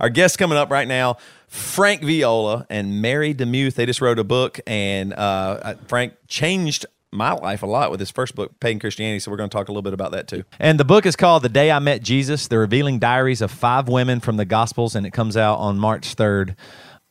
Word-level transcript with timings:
Our 0.00 0.08
guests 0.08 0.36
coming 0.36 0.56
up 0.56 0.70
right 0.70 0.88
now, 0.88 1.18
Frank 1.46 2.02
Viola 2.02 2.66
and 2.70 3.02
Mary 3.02 3.34
DeMuth. 3.34 3.74
They 3.74 3.84
just 3.84 4.00
wrote 4.00 4.18
a 4.18 4.24
book, 4.24 4.58
and 4.66 5.12
uh, 5.12 5.74
Frank 5.88 6.14
changed 6.26 6.86
my 7.12 7.32
life 7.32 7.62
a 7.62 7.66
lot 7.66 7.90
with 7.90 8.00
his 8.00 8.10
first 8.10 8.34
book, 8.34 8.58
Pagan 8.60 8.78
Christianity. 8.78 9.18
So 9.18 9.30
we're 9.30 9.36
going 9.36 9.50
to 9.50 9.54
talk 9.54 9.68
a 9.68 9.72
little 9.72 9.82
bit 9.82 9.92
about 9.92 10.12
that 10.12 10.26
too. 10.26 10.44
And 10.58 10.80
the 10.80 10.84
book 10.84 11.04
is 11.04 11.16
called 11.16 11.42
The 11.42 11.48
Day 11.50 11.70
I 11.70 11.78
Met 11.80 12.02
Jesus 12.02 12.48
The 12.48 12.58
Revealing 12.58 12.98
Diaries 12.98 13.42
of 13.42 13.50
Five 13.50 13.88
Women 13.88 14.20
from 14.20 14.38
the 14.38 14.46
Gospels, 14.46 14.94
and 14.94 15.06
it 15.06 15.12
comes 15.12 15.36
out 15.36 15.56
on 15.56 15.78
March 15.78 16.16
3rd. 16.16 16.56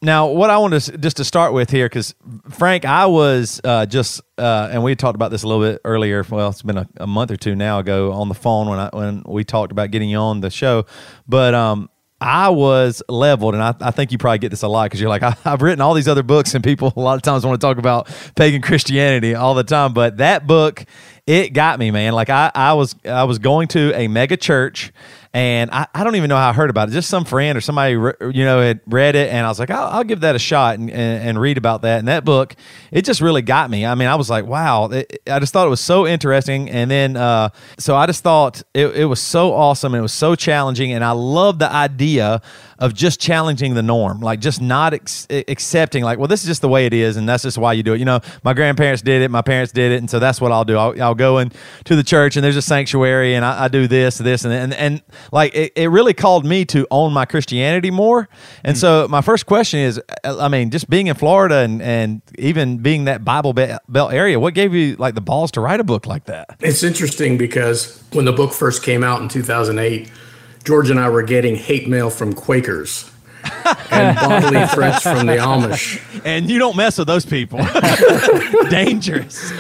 Now, 0.02 0.28
what 0.28 0.50
I 0.50 0.58
want 0.58 0.82
to 0.82 0.98
just 0.98 1.18
to 1.18 1.26
start 1.26 1.54
with 1.54 1.70
here, 1.70 1.86
because 1.86 2.16
Frank, 2.50 2.86
I 2.86 3.06
was 3.06 3.60
uh, 3.64 3.86
just, 3.86 4.22
uh, 4.38 4.70
and 4.72 4.82
we 4.82 4.96
talked 4.96 5.16
about 5.16 5.30
this 5.30 5.44
a 5.44 5.48
little 5.48 5.62
bit 5.62 5.82
earlier. 5.84 6.26
Well, 6.28 6.50
it's 6.50 6.62
been 6.62 6.78
a, 6.78 6.88
a, 6.98 7.06
month 7.06 7.32
or 7.32 7.36
two 7.36 7.54
now 7.54 7.80
ago 7.80 8.14
on 8.14 8.30
the 8.30 8.34
phone 8.34 8.70
when 8.70 8.80
I 8.80 8.90
when 8.94 9.24
we 9.28 9.44
talked 9.44 9.74
about 9.74 9.92
getting 9.92 10.10
you 10.10 10.18
on 10.18 10.40
the 10.40 10.50
show. 10.50 10.86
But 11.28 11.54
um, 11.54 11.90
I 12.22 12.50
was 12.50 13.02
leveled, 13.08 13.54
and 13.54 13.64
I, 13.64 13.74
I, 13.80 13.92
think 13.92 14.12
you 14.12 14.18
probably 14.18 14.40
get 14.40 14.50
this 14.50 14.64
a 14.64 14.68
lot 14.68 14.86
because 14.86 15.00
you're 15.00 15.10
like, 15.10 15.24
I, 15.24 15.32
have 15.44 15.62
written 15.62 15.80
all 15.80 15.94
these 15.94 16.08
other 16.08 16.24
books, 16.24 16.54
and 16.54 16.64
people 16.64 16.92
a 16.98 17.00
lot 17.00 17.16
of 17.16 17.22
times 17.22 17.46
want 17.46 17.60
to 17.60 17.66
talk 17.66 17.78
about 17.78 18.10
pagan 18.36 18.62
Christianity 18.62 19.36
all 19.36 19.56
the 19.56 19.64
time. 19.64 19.94
But 19.94 20.18
that 20.18 20.46
book, 20.46 20.86
it 21.26 21.54
got 21.54 21.80
me, 21.80 21.92
man. 21.92 22.14
Like 22.14 22.30
I, 22.30 22.52
I 22.54 22.74
was, 22.74 22.96
I 23.06 23.24
was 23.24 23.40
going 23.40 23.70
to 23.70 23.94
a 23.96 24.08
mega 24.10 24.36
church, 24.36 24.92
and 25.32 25.70
I, 25.70 25.86
I 25.94 26.04
don't 26.04 26.16
even 26.16 26.28
know 26.28 26.38
how 26.38 26.50
I 26.50 26.54
heard 26.54 26.72
about 26.72 26.90
it. 26.90 26.92
Just 26.92 27.10
some 27.10 27.24
friend 27.24 27.56
or 27.56 27.62
somebody, 27.62 27.94
you 27.94 28.46
know, 28.46 28.62
had 28.62 28.82
read 28.88 29.16
it, 29.16 29.32
and 29.32 29.46
I 29.46 29.50
was 29.50 29.60
like, 29.60 29.70
I'll, 29.70 29.88
I'll 29.90 30.04
give 30.04 30.22
that 30.22 30.36
a 30.36 30.40
shot 30.40 30.80
and, 30.80 30.90
and, 30.90 31.30
and, 31.30 31.40
read 31.40 31.60
about 31.60 31.84
that. 31.84 32.00
And 32.00 32.08
that 32.08 32.26
book, 32.26 32.56
it 32.92 33.06
just 33.06 33.22
really 33.22 33.44
got 33.44 33.70
me. 33.70 33.86
I 33.86 33.94
mean, 33.94 34.08
I 34.08 34.16
was 34.16 34.30
like, 34.30 34.46
wow, 34.46 34.86
it, 34.86 35.22
I 35.28 35.40
just 35.40 35.54
thought 35.54 35.68
it 35.68 35.70
was 35.70 35.82
so 35.82 36.08
interesting. 36.08 36.70
And 36.72 36.90
then, 36.90 37.16
uh, 37.16 37.50
so 37.78 37.96
I 37.96 38.08
just 38.08 38.24
thought 38.24 38.64
it, 38.74 38.88
it 38.88 39.06
was 39.06 39.20
so 39.20 39.54
awesome. 39.54 39.94
It 39.94 40.02
was 40.02 40.14
so 40.14 40.34
challenging, 40.34 40.94
and 40.94 41.04
I 41.04 41.12
love 41.12 41.60
the 41.60 41.72
idea 41.72 42.42
of 42.80 42.94
just 42.94 43.20
challenging 43.20 43.74
the 43.74 43.84
norm, 43.84 44.22
like 44.22 44.40
just 44.40 44.62
not 44.62 44.94
ex- 44.94 45.28
accepting, 45.30 46.04
like, 46.04 46.18
well, 46.18 46.28
this 46.28 46.42
is 46.42 46.48
just 46.48 46.62
the 46.62 46.70
way 46.70 46.86
it 46.86 46.94
is, 46.94 47.18
and 47.18 47.28
that's 47.28 47.44
just 47.44 47.58
why 47.58 47.74
you 47.74 47.84
do 47.84 47.94
it. 47.94 48.00
You 48.00 48.06
know, 48.06 48.22
my 48.44 48.54
grandparents 48.54 49.02
did 49.02 49.22
it, 49.22 49.30
my 49.30 49.42
parents 49.42 49.72
did 49.74 49.92
it, 49.92 49.98
and 49.98 50.10
so 50.10 50.18
that's 50.18 50.40
what 50.40 50.52
I'll 50.52 50.66
do. 50.66 50.78
I'll, 50.78 51.02
I'll 51.02 51.16
go 51.16 51.40
into 51.40 51.96
the 51.96 52.04
church, 52.04 52.38
and 52.38 52.44
there's 52.44 52.56
a 52.56 52.62
sanctuary, 52.62 53.36
and 53.36 53.44
I, 53.44 53.66
I 53.66 53.68
do 53.68 53.88
this, 53.88 54.18
this, 54.18 54.46
and 54.46 54.54
and 54.54 54.74
and 54.74 55.02
like 55.32 55.54
it, 55.54 55.74
it 55.76 55.90
really 55.90 56.14
called 56.14 56.46
me 56.46 56.66
to 56.66 56.88
own 56.90 57.14
my 57.14 57.26
Christianity 57.26 57.92
more. 57.92 58.28
And 58.64 58.76
mm 58.76 58.80
so 58.80 59.10
my 59.10 59.20
first 59.20 59.46
question 59.46 59.82
is, 59.82 60.02
I 60.24 60.48
mean, 60.48 60.70
just 60.70 60.90
being 60.90 61.08
in 61.08 61.16
Florida 61.16 61.58
and 61.58 61.82
and 61.82 62.22
even 62.38 62.78
being 62.78 63.06
that 63.06 63.26
Bible 63.26 63.52
Belt 63.52 64.14
area, 64.14 64.40
what 64.40 64.54
gave 64.54 64.74
you 64.74 64.96
like 64.96 65.16
the 65.16 65.22
balls 65.22 65.52
to 65.52 65.62
write 65.62 65.82
a 65.82 65.84
book 65.84 66.06
like 66.06 66.26
that? 66.26 66.56
It's 66.62 66.82
interesting 66.82 67.38
because 67.38 68.02
when 68.14 68.24
the 68.24 68.32
book 68.32 68.54
first 68.54 68.82
came 68.82 69.04
out 69.04 69.22
in 69.22 69.28
2008 69.28 70.10
George 70.64 70.90
and 70.90 71.00
I 71.00 71.10
were 71.10 71.24
getting 71.24 71.56
hate 71.56 71.88
mail 71.88 72.10
from 72.10 72.34
Quakers 72.34 73.10
and 73.92 74.16
bodily 74.18 74.66
threats 74.68 75.04
from 75.04 75.26
the 75.26 75.38
Amish. 75.38 76.02
And 76.26 76.50
you 76.50 76.60
don't 76.60 76.76
mess 76.76 76.98
with 76.98 77.08
those 77.08 77.26
people. 77.26 77.60
Dangerous. 78.70 79.52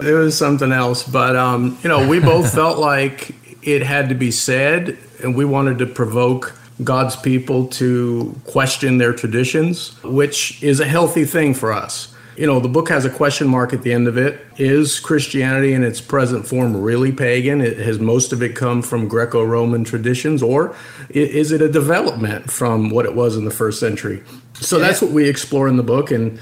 It 0.00 0.14
was 0.14 0.36
something 0.36 0.72
else. 0.72 1.02
But, 1.02 1.36
um, 1.36 1.78
you 1.82 1.88
know, 1.88 2.08
we 2.08 2.20
both 2.20 2.52
felt 2.54 2.78
like 2.78 3.34
it 3.62 3.82
had 3.82 4.08
to 4.10 4.14
be 4.14 4.30
said, 4.30 4.98
and 5.22 5.34
we 5.34 5.44
wanted 5.44 5.78
to 5.78 5.86
provoke 5.86 6.54
God's 6.82 7.16
people 7.16 7.66
to 7.68 8.34
question 8.44 8.98
their 8.98 9.12
traditions, 9.12 10.00
which 10.02 10.62
is 10.62 10.80
a 10.80 10.86
healthy 10.86 11.24
thing 11.24 11.54
for 11.54 11.72
us. 11.72 12.13
You 12.36 12.46
know, 12.46 12.58
the 12.58 12.68
book 12.68 12.88
has 12.88 13.04
a 13.04 13.10
question 13.10 13.46
mark 13.46 13.72
at 13.72 13.82
the 13.82 13.92
end 13.92 14.08
of 14.08 14.16
it. 14.16 14.44
Is 14.56 14.98
Christianity 14.98 15.72
in 15.72 15.84
its 15.84 16.00
present 16.00 16.46
form 16.46 16.76
really 16.76 17.12
pagan? 17.12 17.60
It, 17.60 17.78
has 17.78 17.98
most 18.00 18.32
of 18.32 18.42
it 18.42 18.56
come 18.56 18.82
from 18.82 19.06
Greco 19.06 19.44
Roman 19.44 19.84
traditions, 19.84 20.42
or 20.42 20.74
is 21.10 21.52
it 21.52 21.62
a 21.62 21.68
development 21.68 22.50
from 22.50 22.90
what 22.90 23.06
it 23.06 23.14
was 23.14 23.36
in 23.36 23.44
the 23.44 23.50
first 23.52 23.78
century? 23.78 24.22
So 24.54 24.78
that's 24.78 25.00
what 25.00 25.12
we 25.12 25.28
explore 25.28 25.68
in 25.68 25.76
the 25.76 25.82
book. 25.82 26.10
And, 26.10 26.38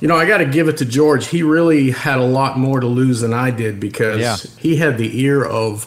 you 0.00 0.08
know, 0.08 0.16
I 0.16 0.26
got 0.26 0.38
to 0.38 0.46
give 0.46 0.68
it 0.68 0.76
to 0.78 0.84
George. 0.84 1.28
He 1.28 1.42
really 1.42 1.90
had 1.90 2.18
a 2.18 2.24
lot 2.24 2.58
more 2.58 2.80
to 2.80 2.86
lose 2.86 3.20
than 3.20 3.32
I 3.32 3.50
did 3.50 3.80
because 3.80 4.20
yeah. 4.20 4.36
he 4.58 4.76
had 4.76 4.98
the 4.98 5.20
ear 5.20 5.44
of 5.44 5.84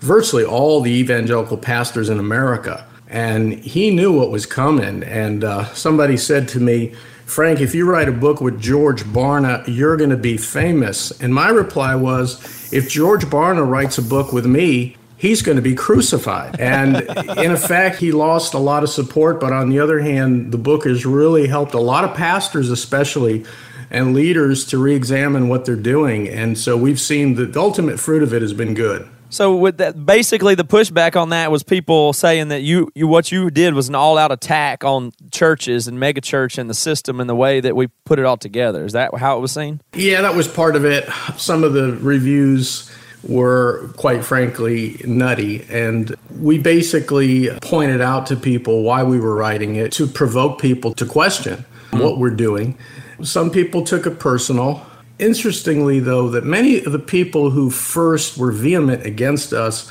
virtually 0.00 0.44
all 0.44 0.80
the 0.80 0.92
evangelical 0.92 1.58
pastors 1.58 2.08
in 2.08 2.18
America. 2.18 2.86
And 3.08 3.54
he 3.54 3.90
knew 3.90 4.12
what 4.12 4.30
was 4.30 4.46
coming. 4.46 5.02
And 5.02 5.44
uh, 5.44 5.72
somebody 5.74 6.16
said 6.16 6.48
to 6.48 6.60
me, 6.60 6.94
Frank, 7.28 7.60
if 7.60 7.74
you 7.74 7.88
write 7.88 8.08
a 8.08 8.12
book 8.12 8.40
with 8.40 8.58
George 8.58 9.04
Barna, 9.04 9.62
you're 9.66 9.98
going 9.98 10.08
to 10.08 10.16
be 10.16 10.38
famous. 10.38 11.10
And 11.20 11.34
my 11.34 11.50
reply 11.50 11.94
was, 11.94 12.72
if 12.72 12.88
George 12.88 13.26
Barna 13.26 13.68
writes 13.68 13.98
a 13.98 14.02
book 14.02 14.32
with 14.32 14.46
me, 14.46 14.96
he's 15.18 15.42
going 15.42 15.56
to 15.56 15.62
be 15.62 15.74
crucified. 15.74 16.58
And 16.58 16.96
in 17.38 17.52
effect, 17.52 17.98
he 17.98 18.12
lost 18.12 18.54
a 18.54 18.58
lot 18.58 18.82
of 18.82 18.88
support. 18.88 19.40
But 19.40 19.52
on 19.52 19.68
the 19.68 19.78
other 19.78 20.00
hand, 20.00 20.52
the 20.52 20.58
book 20.58 20.84
has 20.84 21.04
really 21.04 21.48
helped 21.48 21.74
a 21.74 21.80
lot 21.80 22.02
of 22.02 22.16
pastors, 22.16 22.70
especially, 22.70 23.44
and 23.90 24.14
leaders 24.14 24.64
to 24.68 24.78
re 24.78 24.94
examine 24.94 25.50
what 25.50 25.66
they're 25.66 25.76
doing. 25.76 26.30
And 26.30 26.56
so 26.56 26.78
we've 26.78 27.00
seen 27.00 27.34
the 27.34 27.52
ultimate 27.60 28.00
fruit 28.00 28.22
of 28.22 28.32
it 28.32 28.40
has 28.40 28.54
been 28.54 28.72
good. 28.72 29.06
So 29.30 29.56
with 29.56 29.78
that, 29.78 30.06
basically 30.06 30.54
the 30.54 30.64
pushback 30.64 31.20
on 31.20 31.30
that 31.30 31.50
was 31.50 31.62
people 31.62 32.12
saying 32.12 32.48
that 32.48 32.62
you, 32.62 32.90
you 32.94 33.06
what 33.06 33.30
you 33.30 33.50
did 33.50 33.74
was 33.74 33.88
an 33.88 33.94
all-out 33.94 34.32
attack 34.32 34.84
on 34.84 35.12
churches 35.30 35.86
and 35.86 35.98
megachurch 35.98 36.58
and 36.58 36.68
the 36.68 36.74
system 36.74 37.20
and 37.20 37.28
the 37.28 37.34
way 37.34 37.60
that 37.60 37.76
we 37.76 37.88
put 38.04 38.18
it 38.18 38.24
all 38.24 38.36
together. 38.36 38.84
Is 38.84 38.92
that 38.92 39.14
how 39.16 39.36
it 39.36 39.40
was 39.40 39.52
seen? 39.52 39.80
Yeah, 39.94 40.22
that 40.22 40.34
was 40.34 40.48
part 40.48 40.76
of 40.76 40.84
it. 40.84 41.08
Some 41.36 41.64
of 41.64 41.72
the 41.72 41.96
reviews 42.00 42.90
were 43.24 43.90
quite 43.96 44.24
frankly 44.24 45.00
nutty 45.04 45.66
and 45.68 46.14
we 46.38 46.56
basically 46.58 47.50
pointed 47.60 48.00
out 48.00 48.26
to 48.26 48.36
people 48.36 48.82
why 48.82 49.02
we 49.02 49.18
were 49.18 49.34
writing 49.34 49.74
it 49.76 49.92
to 49.92 50.06
provoke 50.06 50.60
people 50.60 50.94
to 50.94 51.04
question 51.04 51.64
what 51.90 52.18
we're 52.18 52.30
doing. 52.30 52.78
Some 53.22 53.50
people 53.50 53.82
took 53.84 54.06
it 54.06 54.20
personal 54.20 54.86
Interestingly, 55.18 55.98
though, 55.98 56.28
that 56.28 56.44
many 56.44 56.82
of 56.84 56.92
the 56.92 56.98
people 56.98 57.50
who 57.50 57.70
first 57.70 58.38
were 58.38 58.52
vehement 58.52 59.04
against 59.04 59.52
us 59.52 59.90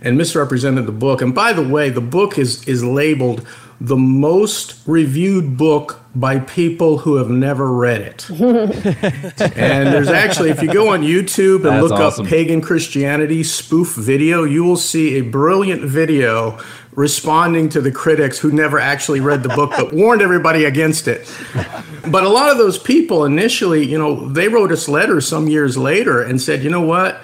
and 0.00 0.18
misrepresented 0.18 0.86
the 0.86 0.92
book, 0.92 1.22
and 1.22 1.34
by 1.34 1.52
the 1.52 1.66
way, 1.66 1.90
the 1.90 2.00
book 2.00 2.38
is, 2.38 2.66
is 2.66 2.84
labeled 2.84 3.46
the 3.80 3.96
most 3.96 4.80
reviewed 4.86 5.56
book 5.56 6.00
by 6.14 6.38
people 6.38 6.98
who 6.98 7.16
have 7.16 7.28
never 7.28 7.72
read 7.72 8.00
it. 8.00 8.30
and 8.30 9.88
there's 9.88 10.08
actually, 10.08 10.50
if 10.50 10.62
you 10.62 10.72
go 10.72 10.92
on 10.92 11.02
YouTube 11.02 11.56
and 11.56 11.64
That's 11.64 11.82
look 11.82 11.92
awesome. 11.92 12.24
up 12.24 12.30
pagan 12.30 12.60
Christianity 12.60 13.42
spoof 13.42 13.94
video, 13.94 14.44
you 14.44 14.64
will 14.64 14.76
see 14.76 15.18
a 15.18 15.22
brilliant 15.22 15.82
video 15.82 16.58
responding 16.92 17.68
to 17.70 17.80
the 17.80 17.90
critics 17.90 18.38
who 18.38 18.52
never 18.52 18.78
actually 18.78 19.18
read 19.20 19.42
the 19.42 19.48
book 19.48 19.70
but 19.70 19.92
warned 19.92 20.22
everybody 20.22 20.64
against 20.64 21.08
it. 21.08 21.28
But 22.06 22.22
a 22.22 22.28
lot 22.28 22.50
of 22.50 22.58
those 22.58 22.78
people 22.78 23.24
initially, 23.24 23.84
you 23.84 23.98
know, 23.98 24.28
they 24.28 24.48
wrote 24.48 24.70
us 24.70 24.88
letters 24.88 25.26
some 25.26 25.48
years 25.48 25.76
later 25.76 26.22
and 26.22 26.40
said, 26.40 26.62
you 26.62 26.70
know 26.70 26.82
what? 26.82 27.20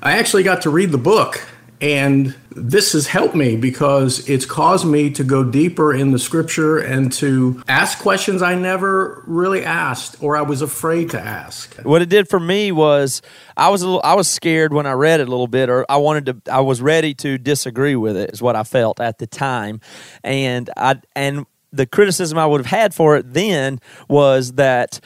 I 0.00 0.18
actually 0.18 0.44
got 0.44 0.62
to 0.62 0.70
read 0.70 0.92
the 0.92 0.98
book 0.98 1.42
and 1.80 2.34
this 2.50 2.92
has 2.92 3.06
helped 3.06 3.34
me 3.34 3.56
because 3.56 4.28
it's 4.28 4.44
caused 4.44 4.86
me 4.86 5.10
to 5.10 5.22
go 5.22 5.44
deeper 5.44 5.94
in 5.94 6.10
the 6.10 6.18
scripture 6.18 6.78
and 6.78 7.12
to 7.12 7.62
ask 7.68 7.98
questions 8.00 8.42
I 8.42 8.56
never 8.56 9.22
really 9.26 9.64
asked 9.64 10.16
or 10.20 10.36
I 10.36 10.42
was 10.42 10.60
afraid 10.60 11.10
to 11.10 11.20
ask. 11.20 11.74
What 11.82 12.02
it 12.02 12.08
did 12.08 12.28
for 12.28 12.40
me 12.40 12.72
was 12.72 13.22
I 13.56 13.68
was 13.68 13.82
a 13.82 13.86
little, 13.86 14.00
I 14.02 14.14
was 14.14 14.28
scared 14.28 14.72
when 14.72 14.86
I 14.86 14.92
read 14.92 15.20
it 15.20 15.28
a 15.28 15.30
little 15.30 15.46
bit 15.46 15.70
or 15.70 15.86
I 15.88 15.98
wanted 15.98 16.26
to 16.26 16.52
I 16.52 16.60
was 16.60 16.82
ready 16.82 17.14
to 17.14 17.38
disagree 17.38 17.96
with 17.96 18.16
it 18.16 18.30
is 18.32 18.42
what 18.42 18.56
I 18.56 18.64
felt 18.64 18.98
at 18.98 19.18
the 19.18 19.26
time. 19.26 19.80
And 20.24 20.70
I 20.76 21.00
and 21.14 21.46
the 21.72 21.86
criticism 21.86 22.38
I 22.38 22.46
would 22.46 22.60
have 22.60 22.66
had 22.66 22.94
for 22.94 23.16
it 23.16 23.32
then 23.32 23.80
was 24.08 24.52
that 24.52 25.00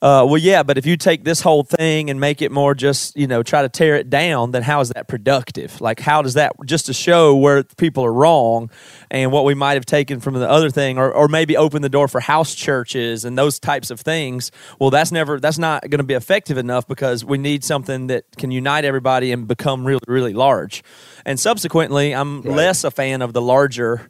uh, 0.00 0.24
well, 0.28 0.38
yeah, 0.38 0.62
but 0.62 0.78
if 0.78 0.86
you 0.86 0.96
take 0.96 1.24
this 1.24 1.40
whole 1.40 1.64
thing 1.64 2.08
and 2.08 2.20
make 2.20 2.40
it 2.40 2.52
more 2.52 2.74
just, 2.74 3.16
you 3.16 3.26
know, 3.26 3.42
try 3.42 3.62
to 3.62 3.68
tear 3.68 3.96
it 3.96 4.08
down, 4.08 4.52
then 4.52 4.62
how 4.62 4.80
is 4.80 4.90
that 4.90 5.08
productive? 5.08 5.80
Like, 5.80 5.98
how 5.98 6.22
does 6.22 6.34
that 6.34 6.52
just 6.64 6.86
to 6.86 6.92
show 6.92 7.34
where 7.34 7.64
people 7.64 8.04
are 8.04 8.12
wrong 8.12 8.70
and 9.10 9.32
what 9.32 9.44
we 9.44 9.54
might 9.54 9.74
have 9.74 9.86
taken 9.86 10.20
from 10.20 10.34
the 10.34 10.48
other 10.48 10.70
thing, 10.70 10.98
or, 10.98 11.12
or 11.12 11.26
maybe 11.26 11.56
open 11.56 11.82
the 11.82 11.88
door 11.88 12.06
for 12.06 12.20
house 12.20 12.54
churches 12.54 13.24
and 13.24 13.36
those 13.36 13.58
types 13.58 13.90
of 13.90 14.00
things? 14.00 14.52
Well, 14.78 14.90
that's 14.90 15.10
never, 15.10 15.40
that's 15.40 15.58
not 15.58 15.82
going 15.82 15.98
to 15.98 16.04
be 16.04 16.14
effective 16.14 16.58
enough 16.58 16.86
because 16.86 17.24
we 17.24 17.38
need 17.38 17.64
something 17.64 18.06
that 18.06 18.24
can 18.36 18.52
unite 18.52 18.84
everybody 18.84 19.32
and 19.32 19.48
become 19.48 19.84
really, 19.84 20.04
really 20.06 20.32
large. 20.32 20.84
And 21.24 21.40
subsequently, 21.40 22.14
I'm 22.14 22.42
right. 22.42 22.54
less 22.54 22.84
a 22.84 22.92
fan 22.92 23.20
of 23.20 23.32
the 23.32 23.42
larger 23.42 24.08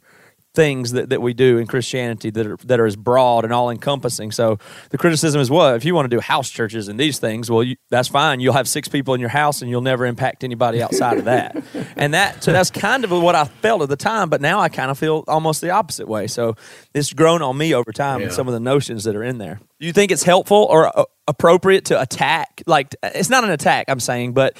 things 0.59 0.91
that, 0.91 1.07
that 1.09 1.21
we 1.21 1.33
do 1.33 1.57
in 1.57 1.67
Christianity 1.67 2.29
that 2.31 2.45
are 2.45 2.57
that 2.65 2.81
are 2.81 2.85
as 2.85 2.97
broad 2.97 3.45
and 3.45 3.53
all 3.53 3.69
encompassing. 3.69 4.29
So 4.29 4.59
the 4.89 4.97
criticism 4.97 5.39
is 5.39 5.49
what 5.49 5.75
if 5.75 5.85
you 5.85 5.95
want 5.95 6.11
to 6.11 6.13
do 6.13 6.19
house 6.19 6.49
churches 6.49 6.89
and 6.89 6.99
these 6.99 7.17
things, 7.17 7.49
well, 7.49 7.63
you, 7.63 7.77
that's 7.89 8.09
fine. 8.09 8.41
You'll 8.41 8.55
have 8.55 8.67
six 8.67 8.89
people 8.89 9.13
in 9.13 9.21
your 9.21 9.29
house 9.29 9.61
and 9.61 9.71
you'll 9.71 9.79
never 9.79 10.05
impact 10.05 10.43
anybody 10.43 10.81
outside 10.81 11.17
of 11.17 11.25
that. 11.25 11.55
And 11.95 12.13
that 12.13 12.43
so 12.43 12.53
that's 12.53 12.71
kind 12.71 13.03
of 13.03 13.11
what 13.11 13.35
I 13.35 13.45
felt 13.45 13.81
at 13.81 13.89
the 13.89 13.97
time, 13.97 14.29
but 14.29 14.41
now 14.41 14.59
I 14.59 14.69
kind 14.69 14.89
of 14.89 14.97
feel 14.97 15.23
almost 15.27 15.59
the 15.59 15.71
opposite 15.71 16.07
way. 16.07 16.27
So 16.27 16.55
it's 16.93 17.11
grown 17.13 17.41
on 17.41 17.57
me 17.57 17.73
over 17.73 17.91
time 17.91 18.19
yeah. 18.19 18.27
and 18.27 18.33
some 18.33 18.47
of 18.47 18.53
the 18.53 18.59
notions 18.59 19.03
that 19.03 19.15
are 19.15 19.23
in 19.23 19.37
there. 19.37 19.59
Do 19.79 19.85
you 19.85 19.93
think 19.93 20.11
it's 20.11 20.23
helpful 20.23 20.65
or 20.69 20.97
uh, 20.97 21.03
appropriate 21.27 21.85
to 21.85 22.01
attack? 22.01 22.63
Like 22.65 22.95
it's 23.03 23.29
not 23.29 23.43
an 23.43 23.49
attack, 23.49 23.85
I'm 23.89 23.99
saying, 23.99 24.33
but 24.33 24.57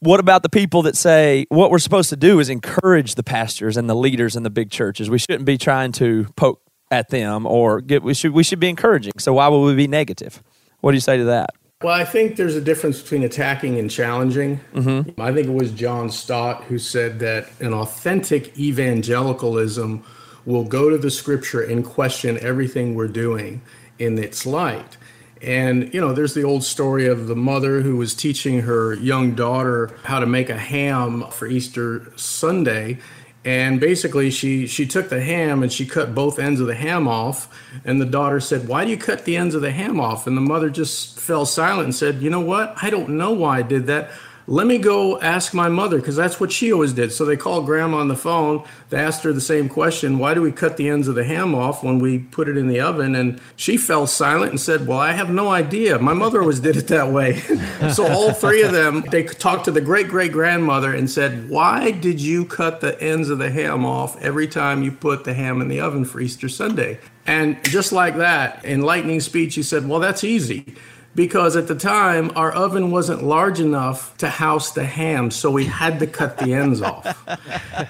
what 0.00 0.20
about 0.20 0.42
the 0.42 0.48
people 0.48 0.82
that 0.82 0.96
say 0.96 1.46
what 1.48 1.70
we're 1.70 1.78
supposed 1.78 2.10
to 2.10 2.16
do 2.16 2.38
is 2.38 2.48
encourage 2.48 3.14
the 3.14 3.22
pastors 3.22 3.76
and 3.76 3.88
the 3.88 3.94
leaders 3.94 4.36
in 4.36 4.42
the 4.42 4.50
big 4.50 4.70
churches? 4.70 5.08
We 5.10 5.18
shouldn't 5.18 5.44
be 5.44 5.58
trying 5.58 5.92
to 5.92 6.26
poke 6.36 6.60
at 6.90 7.08
them 7.10 7.46
or 7.46 7.80
get 7.80 8.02
we 8.02 8.14
should 8.14 8.32
we 8.32 8.42
should 8.42 8.60
be 8.60 8.68
encouraging. 8.68 9.14
So 9.18 9.34
why 9.34 9.48
would 9.48 9.64
we 9.64 9.74
be 9.74 9.88
negative? 9.88 10.42
What 10.80 10.92
do 10.92 10.96
you 10.96 11.00
say 11.00 11.16
to 11.16 11.24
that? 11.24 11.50
Well, 11.82 11.94
I 11.94 12.04
think 12.04 12.36
there's 12.36 12.56
a 12.56 12.60
difference 12.60 13.02
between 13.02 13.22
attacking 13.22 13.78
and 13.78 13.90
challenging. 13.90 14.60
Mm-hmm. 14.72 15.20
I 15.20 15.32
think 15.32 15.48
it 15.48 15.52
was 15.52 15.72
John 15.72 16.10
Stott 16.10 16.64
who 16.64 16.78
said 16.78 17.18
that 17.18 17.48
an 17.60 17.74
authentic 17.74 18.58
evangelicalism 18.58 20.02
will 20.46 20.64
go 20.64 20.88
to 20.88 20.96
the 20.96 21.10
scripture 21.10 21.60
and 21.60 21.84
question 21.84 22.38
everything 22.40 22.94
we're 22.94 23.08
doing 23.08 23.60
in 23.98 24.18
its 24.18 24.46
light. 24.46 24.96
And, 25.42 25.92
you 25.92 26.00
know, 26.00 26.12
there's 26.12 26.34
the 26.34 26.44
old 26.44 26.64
story 26.64 27.06
of 27.06 27.26
the 27.26 27.36
mother 27.36 27.82
who 27.82 27.96
was 27.96 28.14
teaching 28.14 28.60
her 28.62 28.94
young 28.94 29.34
daughter 29.34 29.94
how 30.04 30.18
to 30.18 30.26
make 30.26 30.48
a 30.48 30.56
ham 30.56 31.30
for 31.30 31.46
Easter 31.46 32.10
Sunday. 32.16 32.98
And 33.44 33.78
basically, 33.78 34.30
she, 34.30 34.66
she 34.66 34.86
took 34.86 35.08
the 35.08 35.20
ham 35.20 35.62
and 35.62 35.72
she 35.72 35.86
cut 35.86 36.14
both 36.14 36.38
ends 36.38 36.60
of 36.60 36.66
the 36.66 36.74
ham 36.74 37.06
off. 37.06 37.48
And 37.84 38.00
the 38.00 38.06
daughter 38.06 38.40
said, 38.40 38.66
Why 38.66 38.84
do 38.84 38.90
you 38.90 38.96
cut 38.96 39.24
the 39.24 39.36
ends 39.36 39.54
of 39.54 39.62
the 39.62 39.70
ham 39.70 40.00
off? 40.00 40.26
And 40.26 40.36
the 40.36 40.40
mother 40.40 40.70
just 40.70 41.20
fell 41.20 41.46
silent 41.46 41.84
and 41.84 41.94
said, 41.94 42.22
You 42.22 42.30
know 42.30 42.40
what? 42.40 42.74
I 42.82 42.90
don't 42.90 43.10
know 43.10 43.32
why 43.32 43.58
I 43.58 43.62
did 43.62 43.86
that 43.86 44.10
let 44.48 44.66
me 44.66 44.78
go 44.78 45.20
ask 45.20 45.52
my 45.54 45.68
mother 45.68 45.98
because 45.98 46.14
that's 46.14 46.38
what 46.38 46.52
she 46.52 46.72
always 46.72 46.92
did. 46.92 47.12
So 47.12 47.24
they 47.24 47.36
called 47.36 47.66
grandma 47.66 47.98
on 47.98 48.08
the 48.08 48.16
phone. 48.16 48.64
They 48.90 48.98
asked 48.98 49.24
her 49.24 49.32
the 49.32 49.40
same 49.40 49.68
question 49.68 50.18
Why 50.18 50.34
do 50.34 50.42
we 50.42 50.52
cut 50.52 50.76
the 50.76 50.88
ends 50.88 51.08
of 51.08 51.16
the 51.16 51.24
ham 51.24 51.54
off 51.54 51.82
when 51.82 51.98
we 51.98 52.20
put 52.20 52.48
it 52.48 52.56
in 52.56 52.68
the 52.68 52.80
oven? 52.80 53.14
And 53.16 53.40
she 53.56 53.76
fell 53.76 54.06
silent 54.06 54.50
and 54.50 54.60
said, 54.60 54.86
Well, 54.86 54.98
I 54.98 55.12
have 55.12 55.30
no 55.30 55.48
idea. 55.48 55.98
My 55.98 56.14
mother 56.14 56.40
always 56.40 56.60
did 56.60 56.76
it 56.76 56.86
that 56.88 57.10
way. 57.10 57.40
so 57.92 58.06
all 58.06 58.32
three 58.32 58.62
of 58.62 58.72
them, 58.72 59.04
they 59.10 59.24
talked 59.24 59.64
to 59.64 59.72
the 59.72 59.80
great 59.80 60.08
great 60.08 60.32
grandmother 60.32 60.94
and 60.94 61.10
said, 61.10 61.50
Why 61.50 61.90
did 61.90 62.20
you 62.20 62.44
cut 62.44 62.80
the 62.80 63.00
ends 63.02 63.30
of 63.30 63.38
the 63.38 63.50
ham 63.50 63.84
off 63.84 64.20
every 64.22 64.46
time 64.46 64.82
you 64.82 64.92
put 64.92 65.24
the 65.24 65.34
ham 65.34 65.60
in 65.60 65.68
the 65.68 65.80
oven 65.80 66.04
for 66.04 66.20
Easter 66.20 66.48
Sunday? 66.48 67.00
And 67.26 67.62
just 67.64 67.90
like 67.90 68.16
that, 68.18 68.64
in 68.64 68.82
lightning 68.82 69.18
speech, 69.18 69.54
she 69.54 69.64
said, 69.64 69.88
Well, 69.88 69.98
that's 69.98 70.22
easy 70.22 70.76
because 71.16 71.56
at 71.56 71.66
the 71.66 71.74
time 71.74 72.30
our 72.36 72.52
oven 72.52 72.90
wasn't 72.90 73.24
large 73.24 73.58
enough 73.58 74.16
to 74.18 74.28
house 74.28 74.72
the 74.72 74.84
ham, 74.84 75.30
so 75.30 75.50
we 75.50 75.64
had 75.64 75.98
to 75.98 76.06
cut 76.06 76.36
the 76.38 76.52
ends 76.52 76.80
off. 76.80 77.24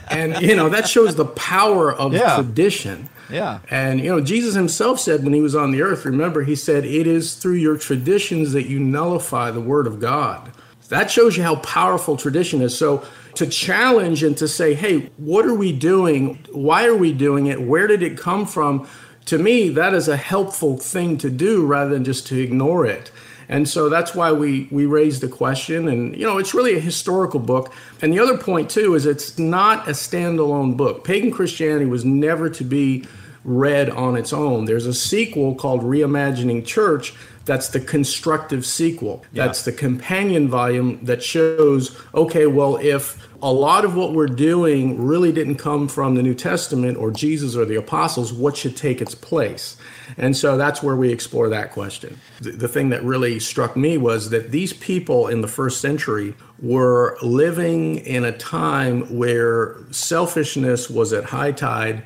And 0.08 0.40
you 0.40 0.56
know 0.56 0.70
that 0.70 0.88
shows 0.88 1.17
the 1.17 1.26
power 1.26 1.93
of 1.93 2.14
yeah. 2.14 2.37
tradition. 2.37 3.08
Yeah. 3.28 3.58
And 3.69 4.00
you 4.00 4.08
know 4.08 4.20
Jesus 4.20 4.55
himself 4.55 4.99
said 4.99 5.25
when 5.25 5.34
he 5.34 5.40
was 5.40 5.55
on 5.55 5.73
the 5.73 5.82
earth, 5.82 6.06
remember 6.06 6.44
he 6.44 6.55
said 6.55 6.84
it 6.84 7.06
is 7.06 7.34
through 7.34 7.55
your 7.55 7.76
traditions 7.76 8.52
that 8.52 8.67
you 8.67 8.78
nullify 8.78 9.50
the 9.50 9.61
word 9.61 9.87
of 9.87 10.00
God. 10.00 10.50
That 10.88 11.11
shows 11.11 11.37
you 11.37 11.43
how 11.43 11.56
powerful 11.56 12.17
tradition 12.17 12.62
is. 12.62 12.76
So 12.78 13.05
to 13.34 13.46
challenge 13.46 14.23
and 14.23 14.37
to 14.38 14.49
say, 14.49 14.75
"Hey, 14.75 15.11
what 15.17 15.44
are 15.44 15.55
we 15.55 15.73
doing? 15.73 16.38
Why 16.52 16.87
are 16.87 16.96
we 16.96 17.12
doing 17.12 17.46
it? 17.46 17.61
Where 17.61 17.87
did 17.87 18.02
it 18.02 18.17
come 18.17 18.46
from?" 18.46 18.87
To 19.26 19.38
me, 19.38 19.69
that 19.70 19.94
is 19.94 20.08
a 20.08 20.17
helpful 20.17 20.78
thing 20.78 21.19
to 21.19 21.31
do 21.31 21.64
rather 21.64 21.90
than 21.90 22.05
just 22.05 22.26
to 22.28 22.40
ignore 22.40 22.87
it. 22.87 23.11
And 23.49 23.69
so 23.69 23.88
that's 23.88 24.14
why 24.14 24.32
we 24.32 24.67
we 24.70 24.87
raised 24.87 25.20
the 25.20 25.28
question. 25.28 25.88
And 25.88 26.17
you 26.17 26.26
know, 26.26 26.38
it's 26.38 26.55
really 26.55 26.75
a 26.75 26.81
historical 26.81 27.40
book. 27.40 27.73
And 28.02 28.12
the 28.12 28.19
other 28.19 28.37
point 28.37 28.70
too 28.70 28.94
is 28.94 29.06
it's 29.06 29.38
not 29.38 29.87
a 29.88 29.93
standalone 29.93 30.76
book. 30.76 31.05
Pagan 31.05 31.31
Christianity 31.31 31.87
was 31.87 32.05
never 32.05 32.50
to 32.50 32.64
be 32.64 33.05
read 33.44 33.88
on 33.90 34.17
its 34.17 34.32
own. 34.32 34.64
There's 34.64 34.87
a 34.87 34.94
sequel 34.94 35.55
called 35.55 35.82
Reimagining 35.82 36.67
Church 36.67 37.14
that's 37.44 37.69
the 37.69 37.78
constructive 37.78 38.67
sequel. 38.67 39.25
Yeah. 39.32 39.46
That's 39.46 39.64
the 39.64 39.73
companion 39.73 40.49
volume 40.49 41.05
that 41.05 41.23
shows 41.23 41.96
okay, 42.14 42.46
well, 42.46 42.76
if 42.76 43.25
a 43.43 43.53
lot 43.53 43.85
of 43.85 43.94
what 43.94 44.12
we're 44.12 44.27
doing 44.27 45.05
really 45.05 45.33
didn't 45.33 45.56
come 45.56 45.88
from 45.88 46.15
the 46.15 46.23
New 46.23 46.35
Testament 46.35 46.97
or 46.97 47.11
Jesus 47.11 47.56
or 47.56 47.65
the 47.65 47.77
apostles, 47.77 48.33
what 48.33 48.56
should 48.56 48.77
take 48.77 49.00
its 49.00 49.15
place? 49.15 49.77
And 50.17 50.37
so 50.37 50.56
that's 50.56 50.83
where 50.83 50.97
we 50.97 51.11
explore 51.12 51.49
that 51.49 51.73
question. 51.73 52.19
The, 52.41 52.53
the 52.53 52.69
thing 52.69 52.91
that 52.91 53.03
really 53.03 53.38
struck 53.41 53.77
me 53.77 53.99
was 53.99 54.31
that 54.31 54.50
these 54.50 54.73
people 54.73 55.29
in 55.29 55.41
the 55.41 55.49
first 55.49 55.81
century 55.81 56.35
were 56.61 57.19
living 57.23 57.99
in 57.99 58.25
a 58.25 58.37
time 58.37 59.03
where 59.15 59.77
selfishness 59.91 60.88
was 60.88 61.12
at 61.12 61.25
high 61.25 61.53
tide. 61.53 62.05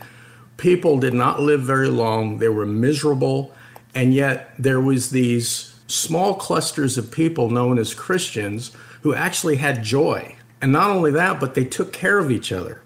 People 0.56 0.98
did 0.98 1.14
not 1.14 1.40
live 1.40 1.62
very 1.62 1.88
long, 1.88 2.38
they 2.38 2.48
were 2.48 2.66
miserable 2.66 3.54
and 3.94 4.14
yet 4.14 4.54
there 4.58 4.80
was 4.80 5.10
these 5.10 5.74
small 5.86 6.34
clusters 6.34 6.96
of 6.96 7.10
people 7.10 7.50
known 7.50 7.78
as 7.78 7.94
Christians 7.94 8.70
who 9.02 9.14
actually 9.14 9.56
had 9.56 9.82
joy. 9.82 10.36
And 10.62 10.72
not 10.72 10.90
only 10.90 11.10
that, 11.12 11.40
but 11.40 11.54
they 11.54 11.64
took 11.64 11.92
care 11.92 12.18
of 12.18 12.30
each 12.30 12.52
other. 12.52 12.82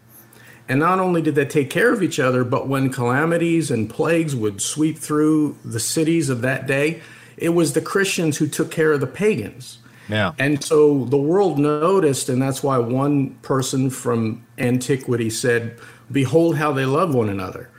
And 0.69 0.81
not 0.81 0.99
only 0.99 1.21
did 1.21 1.35
they 1.35 1.45
take 1.45 1.69
care 1.69 1.93
of 1.93 2.03
each 2.03 2.19
other, 2.19 2.43
but 2.43 2.69
when 2.69 2.91
calamities 2.91 3.71
and 3.71 3.91
plagues 3.91 4.35
would 4.35 4.63
sweep 4.63 4.99
through 4.99 5.59
the 5.65 5.81
cities 5.81 6.31
of 6.31 6.41
that 6.41 6.67
day, 6.67 7.03
it 7.37 7.51
was 7.51 7.73
the 7.75 7.81
Christians 7.83 8.39
who 8.39 8.47
took 8.47 8.71
care 8.71 8.93
of 8.93 9.01
the 9.01 9.07
pagans. 9.07 9.79
Yeah. 10.09 10.33
And 10.39 10.63
so 10.63 11.05
the 11.07 11.17
world 11.17 11.59
noticed, 11.59 12.29
and 12.29 12.41
that's 12.41 12.63
why 12.63 12.79
one 12.79 13.31
person 13.37 13.91
from 13.91 14.47
antiquity 14.59 15.31
said, 15.31 15.79
Behold 16.11 16.57
how 16.57 16.73
they 16.73 16.85
love 16.85 17.15
one 17.15 17.29
another. 17.29 17.71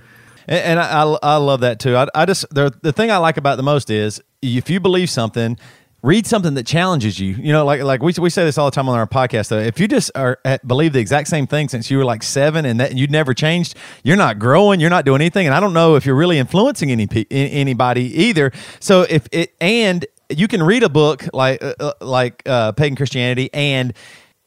And, 0.47 0.59
and 0.59 0.79
I, 0.79 1.03
I, 1.03 1.17
I, 1.21 1.35
love 1.37 1.61
that 1.61 1.79
too. 1.79 1.95
I, 1.95 2.07
I 2.15 2.25
just 2.25 2.45
the 2.49 2.73
the 2.81 2.91
thing 2.91 3.11
I 3.11 3.17
like 3.17 3.37
about 3.37 3.57
the 3.57 3.63
most 3.63 3.89
is 3.89 4.21
if 4.41 4.69
you 4.69 4.79
believe 4.79 5.09
something, 5.09 5.57
read 6.05 6.27
something 6.27 6.53
that 6.53 6.65
challenges 6.65 7.19
you. 7.19 7.33
You 7.33 7.51
know, 7.51 7.65
like 7.65 7.81
like 7.81 8.01
we, 8.01 8.13
we 8.19 8.29
say 8.29 8.45
this 8.45 8.57
all 8.57 8.69
the 8.69 8.75
time 8.75 8.87
on 8.87 8.97
our 8.97 9.07
podcast. 9.07 9.49
Though, 9.49 9.59
if 9.59 9.79
you 9.79 9.87
just 9.87 10.11
are 10.15 10.39
believe 10.65 10.93
the 10.93 10.99
exact 10.99 11.27
same 11.27 11.47
thing 11.47 11.67
since 11.67 11.89
you 11.89 11.97
were 11.97 12.05
like 12.05 12.23
seven 12.23 12.65
and 12.65 12.79
that 12.79 12.95
you'd 12.95 13.11
never 13.11 13.33
changed, 13.33 13.75
you're 14.03 14.15
not 14.15 14.39
growing. 14.39 14.79
You're 14.79 14.89
not 14.89 15.05
doing 15.05 15.21
anything. 15.21 15.47
And 15.47 15.55
I 15.55 15.59
don't 15.59 15.73
know 15.73 15.95
if 15.95 16.05
you're 16.05 16.15
really 16.15 16.37
influencing 16.37 16.91
any 16.91 17.07
anybody 17.31 18.23
either. 18.23 18.51
So 18.79 19.01
if 19.09 19.27
it 19.31 19.55
and 19.59 20.05
you 20.29 20.47
can 20.47 20.63
read 20.63 20.83
a 20.83 20.89
book 20.89 21.25
like 21.33 21.63
uh, 21.63 21.73
uh 21.79 21.93
like 22.01 22.43
uh, 22.45 22.71
pagan 22.73 22.95
Christianity 22.95 23.49
and 23.53 23.93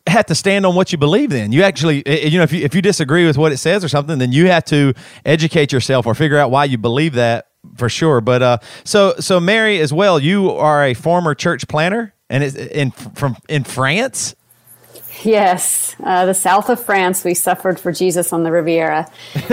have 0.07 0.27
to 0.27 0.35
stand 0.35 0.65
on 0.65 0.75
what 0.75 0.91
you 0.91 0.97
believe 0.97 1.33
in. 1.33 1.53
You 1.53 1.65
actually, 1.65 2.07
eh, 2.07 2.21
eh, 2.23 2.27
you 2.29 2.39
know, 2.39 2.45
if 2.45 2.53
you, 2.53 2.65
if 2.65 2.75
you 2.75 2.81
disagree 2.81 3.27
with 3.27 3.37
what 3.37 3.53
it 3.53 3.59
says 3.59 3.85
or 3.85 3.89
something, 3.89 4.19
then 4.19 4.33
you 4.33 4.47
have 4.47 4.65
to 4.67 4.95
educate 5.27 5.71
yourself 5.71 6.07
or 6.07 6.15
figure 6.15 6.39
out 6.39 6.51
why 6.51 6.65
you 6.65 6.79
believe 6.79 7.13
that 7.15 7.49
for 7.77 7.89
sure. 7.89 8.21
But 8.21 8.43
uh, 8.43 8.59
so 8.85 9.15
so 9.19 9.41
Mary 9.41 9.81
as 9.81 9.93
well, 9.93 10.19
you 10.19 10.51
are 10.51 10.85
a 10.85 10.95
former 10.95 11.35
church 11.35 11.69
planter 11.69 12.15
and 12.31 12.45
it's 12.45 12.55
in 12.55 12.91
from 12.91 13.37
in 13.49 13.65
France. 13.65 14.35
Yes, 15.25 15.97
uh, 16.05 16.27
the 16.27 16.35
south 16.35 16.69
of 16.71 16.81
France, 16.81 17.25
we 17.25 17.35
suffered 17.35 17.81
for 17.81 17.91
Jesus 17.91 18.33
on 18.33 18.45
the 18.45 18.53
Riviera. 18.53 19.11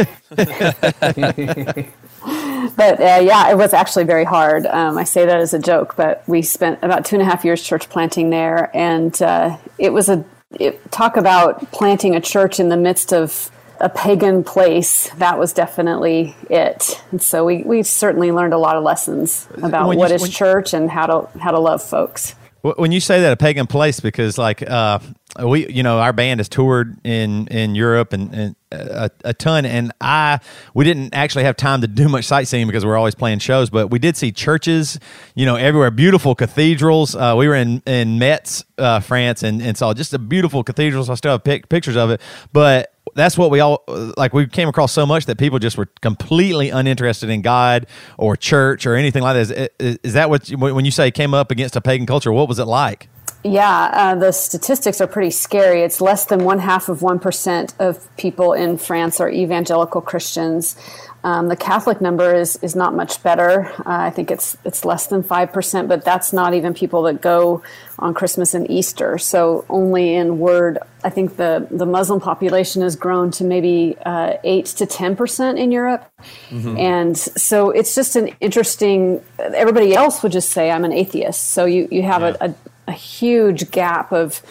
but 2.75 2.99
uh, 2.99 3.19
yeah, 3.23 3.49
it 3.49 3.57
was 3.57 3.73
actually 3.73 4.03
very 4.03 4.25
hard. 4.25 4.67
Um, 4.67 4.97
I 4.97 5.03
say 5.03 5.25
that 5.25 5.39
as 5.39 5.55
a 5.55 5.59
joke, 5.59 5.95
but 5.95 6.23
we 6.27 6.43
spent 6.43 6.77
about 6.83 7.03
two 7.03 7.15
and 7.15 7.23
a 7.23 7.25
half 7.25 7.43
years 7.43 7.63
church 7.63 7.89
planting 7.89 8.29
there, 8.29 8.69
and 8.75 9.19
uh, 9.23 9.57
it 9.79 9.91
was 9.91 10.07
a 10.07 10.23
it, 10.59 10.91
talk 10.91 11.17
about 11.17 11.71
planting 11.71 12.15
a 12.15 12.21
church 12.21 12.59
in 12.59 12.69
the 12.69 12.77
midst 12.77 13.11
of 13.11 13.49
a 13.79 13.89
pagan 13.89 14.43
place, 14.43 15.09
that 15.17 15.37
was 15.37 15.53
definitely 15.53 16.35
it. 16.49 17.01
And 17.11 17.21
so 17.21 17.45
we, 17.45 17.63
we 17.63 17.83
certainly 17.83 18.31
learned 18.31 18.53
a 18.53 18.57
lot 18.57 18.75
of 18.75 18.83
lessons 18.83 19.47
about 19.61 19.87
when 19.87 19.97
what 19.97 20.09
you, 20.09 20.15
is 20.15 20.29
church 20.29 20.73
and 20.73 20.89
how 20.89 21.05
to 21.05 21.39
how 21.39 21.51
to 21.51 21.59
love 21.59 21.81
folks. 21.81 22.35
When 22.61 22.91
you 22.91 22.99
say 22.99 23.21
that 23.21 23.31
a 23.31 23.37
pagan 23.37 23.67
place, 23.67 23.99
because 23.99 24.39
like 24.39 24.67
uh, 24.67 24.97
we, 25.43 25.69
you 25.69 25.83
know, 25.83 25.99
our 25.99 26.13
band 26.13 26.39
has 26.39 26.49
toured 26.49 26.97
in 27.03 27.47
in 27.49 27.75
Europe 27.75 28.11
and, 28.11 28.33
and 28.33 28.55
a, 28.71 29.11
a, 29.23 29.33
ton, 29.35 29.65
and 29.65 29.91
I 30.01 30.39
we 30.73 30.83
didn't 30.83 31.13
actually 31.13 31.43
have 31.43 31.57
time 31.57 31.81
to 31.81 31.87
do 31.87 32.09
much 32.09 32.25
sightseeing 32.25 32.65
because 32.65 32.83
we're 32.83 32.97
always 32.97 33.13
playing 33.13 33.39
shows, 33.39 33.69
but 33.69 33.89
we 33.89 33.99
did 33.99 34.17
see 34.17 34.31
churches, 34.31 34.99
you 35.35 35.45
know, 35.45 35.57
everywhere, 35.57 35.91
beautiful 35.91 36.33
cathedrals. 36.33 37.15
Uh, 37.15 37.35
we 37.37 37.47
were 37.47 37.55
in 37.55 37.83
in 37.85 38.17
Metz, 38.17 38.63
uh, 38.79 38.99
France, 38.99 39.43
and, 39.43 39.61
and 39.61 39.77
saw 39.77 39.93
just 39.93 40.13
a 40.15 40.19
beautiful 40.19 40.63
cathedrals. 40.63 41.07
I 41.07 41.15
still 41.15 41.33
have 41.33 41.43
pic- 41.43 41.69
pictures 41.69 41.97
of 41.97 42.09
it, 42.09 42.21
but 42.51 42.94
that's 43.13 43.37
what 43.37 43.51
we 43.51 43.59
all 43.59 43.83
like. 44.17 44.33
We 44.33 44.47
came 44.47 44.67
across 44.67 44.91
so 44.91 45.05
much 45.05 45.25
that 45.27 45.37
people 45.37 45.59
just 45.59 45.77
were 45.77 45.87
completely 46.01 46.69
uninterested 46.69 47.29
in 47.29 47.41
God 47.41 47.87
or 48.17 48.35
church 48.35 48.85
or 48.85 48.95
anything 48.95 49.21
like 49.21 49.47
that. 49.47 49.71
Is, 49.79 49.99
is 50.03 50.13
that 50.13 50.29
what 50.29 50.49
when 50.49 50.85
you 50.85 50.91
say 50.91 51.11
came 51.11 51.33
up 51.33 51.51
against 51.51 51.75
a 51.75 51.81
pagan 51.81 52.07
culture? 52.07 52.31
What 52.31 52.47
was 52.47 52.59
it 52.59 52.65
like? 52.65 53.07
Yeah, 53.45 53.91
uh, 53.93 54.15
the 54.15 54.31
statistics 54.31 54.99
are 55.01 55.07
pretty 55.07 55.29
scary. 55.29 55.83
It's 55.83 56.01
less 56.01 56.25
than 56.25 56.43
one 56.43 56.57
half 56.57 56.89
of 56.89 57.01
1% 57.01 57.73
of 57.79 58.17
people 58.17 58.53
in 58.53 58.79
France 58.79 59.19
are 59.21 59.29
evangelical 59.29 60.01
Christians. 60.01 60.75
Um, 61.23 61.47
the 61.47 61.55
Catholic 61.55 62.01
number 62.01 62.35
is 62.35 62.55
is 62.61 62.75
not 62.75 62.93
much 62.93 63.21
better. 63.23 63.65
Uh, 63.79 63.81
I 63.85 64.11
think 64.11 64.29
it's 64.29 64.55
it's 64.63 64.85
less 64.85 65.07
than 65.07 65.23
five 65.23 65.51
percent, 65.51 65.87
but 65.87 66.05
that's 66.05 66.31
not 66.31 66.53
even 66.53 66.75
people 66.75 67.01
that 67.03 67.19
go 67.19 67.63
on 67.97 68.13
Christmas 68.13 68.53
and 68.53 68.69
Easter. 68.69 69.17
So 69.17 69.65
only 69.67 70.13
in 70.13 70.37
word, 70.37 70.77
I 71.03 71.09
think 71.09 71.37
the 71.37 71.67
the 71.71 71.87
Muslim 71.87 72.19
population 72.19 72.83
has 72.83 72.95
grown 72.95 73.31
to 73.31 73.43
maybe 73.43 73.97
uh, 74.05 74.33
eight 74.43 74.67
to 74.77 74.85
ten 74.85 75.15
percent 75.15 75.57
in 75.57 75.71
Europe, 75.71 76.07
mm-hmm. 76.49 76.77
and 76.77 77.17
so 77.17 77.71
it's 77.71 77.95
just 77.95 78.15
an 78.15 78.27
interesting. 78.39 79.19
Everybody 79.39 79.95
else 79.95 80.21
would 80.21 80.31
just 80.31 80.51
say 80.51 80.69
I'm 80.69 80.85
an 80.85 80.93
atheist. 80.93 81.41
So 81.49 81.65
you 81.65 81.87
you 81.89 82.03
have 82.03 82.21
yeah. 82.21 82.35
a, 82.39 82.49
a, 82.49 82.55
a 82.87 82.91
huge 82.91 83.71
gap 83.71 84.11
of 84.11 84.41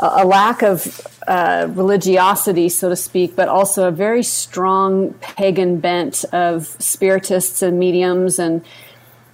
a, 0.00 0.24
lack 0.24 0.62
of 0.62 1.06
uh, 1.28 1.66
religiosity, 1.70 2.68
so 2.68 2.88
to 2.88 2.96
speak, 2.96 3.36
but 3.36 3.48
also 3.48 3.86
a 3.86 3.90
very 3.90 4.22
strong 4.22 5.12
pagan 5.20 5.78
bent 5.78 6.24
of 6.32 6.66
spiritists 6.78 7.62
and 7.62 7.78
mediums. 7.78 8.38
And 8.38 8.64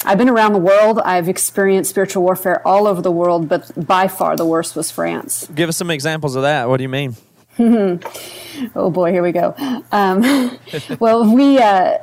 I've 0.04 0.18
been 0.18 0.28
around 0.28 0.52
the 0.52 0.58
world. 0.58 0.98
I've 1.00 1.28
experienced 1.28 1.90
spiritual 1.90 2.22
warfare 2.22 2.66
all 2.66 2.86
over 2.86 3.00
the 3.00 3.12
world, 3.12 3.48
but 3.48 3.70
by 3.86 4.08
far 4.08 4.36
the 4.36 4.46
worst 4.46 4.76
was 4.76 4.90
France. 4.90 5.48
Give 5.54 5.68
us 5.68 5.76
some 5.76 5.90
examples 5.90 6.34
of 6.34 6.42
that. 6.42 6.68
What 6.68 6.78
do 6.78 6.82
you 6.82 6.88
mean? 6.88 7.16
oh 7.58 8.90
boy, 8.90 9.12
here 9.12 9.22
we 9.22 9.32
go. 9.32 9.54
Um, 9.92 10.58
well, 10.98 11.32
we 11.32 11.58
uh, 11.58 11.98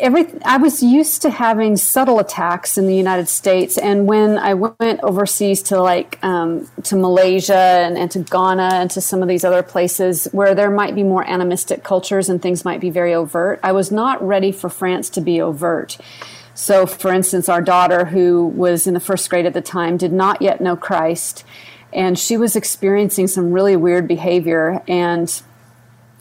every 0.00 0.26
I 0.44 0.56
was 0.56 0.82
used 0.82 1.22
to 1.22 1.30
having 1.30 1.76
subtle 1.76 2.18
attacks 2.18 2.76
in 2.76 2.86
the 2.86 2.96
United 2.96 3.28
States, 3.28 3.78
and 3.78 4.06
when 4.06 4.38
I 4.38 4.54
went 4.54 5.00
overseas 5.02 5.62
to 5.64 5.80
like 5.80 6.18
um, 6.24 6.68
to 6.84 6.96
Malaysia 6.96 7.54
and, 7.54 7.96
and 7.96 8.10
to 8.10 8.20
Ghana 8.20 8.70
and 8.72 8.90
to 8.92 9.00
some 9.00 9.22
of 9.22 9.28
these 9.28 9.44
other 9.44 9.62
places 9.62 10.26
where 10.32 10.54
there 10.54 10.70
might 10.70 10.94
be 10.94 11.02
more 11.02 11.24
animistic 11.28 11.84
cultures 11.84 12.28
and 12.28 12.40
things 12.42 12.64
might 12.64 12.80
be 12.80 12.90
very 12.90 13.14
overt, 13.14 13.60
I 13.62 13.72
was 13.72 13.92
not 13.92 14.26
ready 14.26 14.52
for 14.52 14.68
France 14.68 15.10
to 15.10 15.20
be 15.20 15.40
overt. 15.40 15.98
So, 16.54 16.86
for 16.86 17.12
instance, 17.12 17.48
our 17.48 17.62
daughter, 17.62 18.06
who 18.06 18.46
was 18.46 18.86
in 18.86 18.94
the 18.94 19.00
first 19.00 19.30
grade 19.30 19.46
at 19.46 19.54
the 19.54 19.62
time, 19.62 19.96
did 19.96 20.12
not 20.12 20.42
yet 20.42 20.60
know 20.60 20.76
Christ. 20.76 21.44
And 21.92 22.18
she 22.18 22.36
was 22.36 22.54
experiencing 22.54 23.28
some 23.28 23.52
really 23.52 23.76
weird 23.76 24.06
behavior. 24.06 24.82
And 24.86 25.42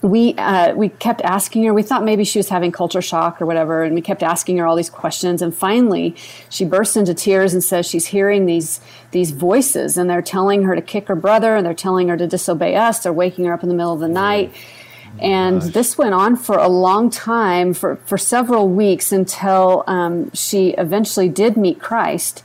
we 0.02 0.34
uh, 0.36 0.74
we 0.76 0.90
kept 0.90 1.22
asking 1.22 1.66
her. 1.66 1.74
We 1.74 1.84
thought 1.84 2.04
maybe 2.04 2.24
she 2.24 2.40
was 2.40 2.50
having 2.50 2.72
culture 2.72 3.02
shock 3.02 3.42
or 3.42 3.46
whatever, 3.46 3.84
and 3.84 3.94
we 3.94 4.02
kept 4.02 4.24
asking 4.24 4.58
her 4.58 4.66
all 4.66 4.76
these 4.76 4.90
questions. 4.90 5.42
And 5.42 5.54
finally, 5.54 6.16
she 6.50 6.64
bursts 6.64 6.96
into 6.96 7.14
tears 7.14 7.54
and 7.54 7.64
says 7.64 7.86
she's 7.86 8.06
hearing 8.08 8.46
these 8.46 8.80
these 9.12 9.32
voices, 9.32 9.98
and 9.98 10.10
they're 10.10 10.22
telling 10.22 10.64
her 10.64 10.76
to 10.76 10.82
kick 10.82 11.08
her 11.08 11.16
brother, 11.16 11.56
and 11.56 11.66
they're 11.66 11.74
telling 11.74 12.08
her 12.08 12.18
to 12.18 12.28
disobey 12.28 12.76
us. 12.76 13.00
They're 13.00 13.14
waking 13.14 13.46
her 13.46 13.54
up 13.54 13.64
in 13.64 13.70
the 13.70 13.76
middle 13.76 13.94
of 13.94 14.00
the 14.00 14.08
night. 14.08 14.54
And 15.20 15.60
Gosh. 15.60 15.74
this 15.74 15.98
went 15.98 16.14
on 16.14 16.36
for 16.36 16.58
a 16.58 16.68
long 16.70 17.10
time, 17.10 17.74
for, 17.74 17.98
for 18.06 18.18
several 18.18 18.70
weeks, 18.70 19.12
until 19.12 19.84
um, 19.88 20.32
she 20.34 20.70
eventually 20.70 21.28
did 21.28 21.58
meet 21.58 21.80
Christ. 21.80 22.44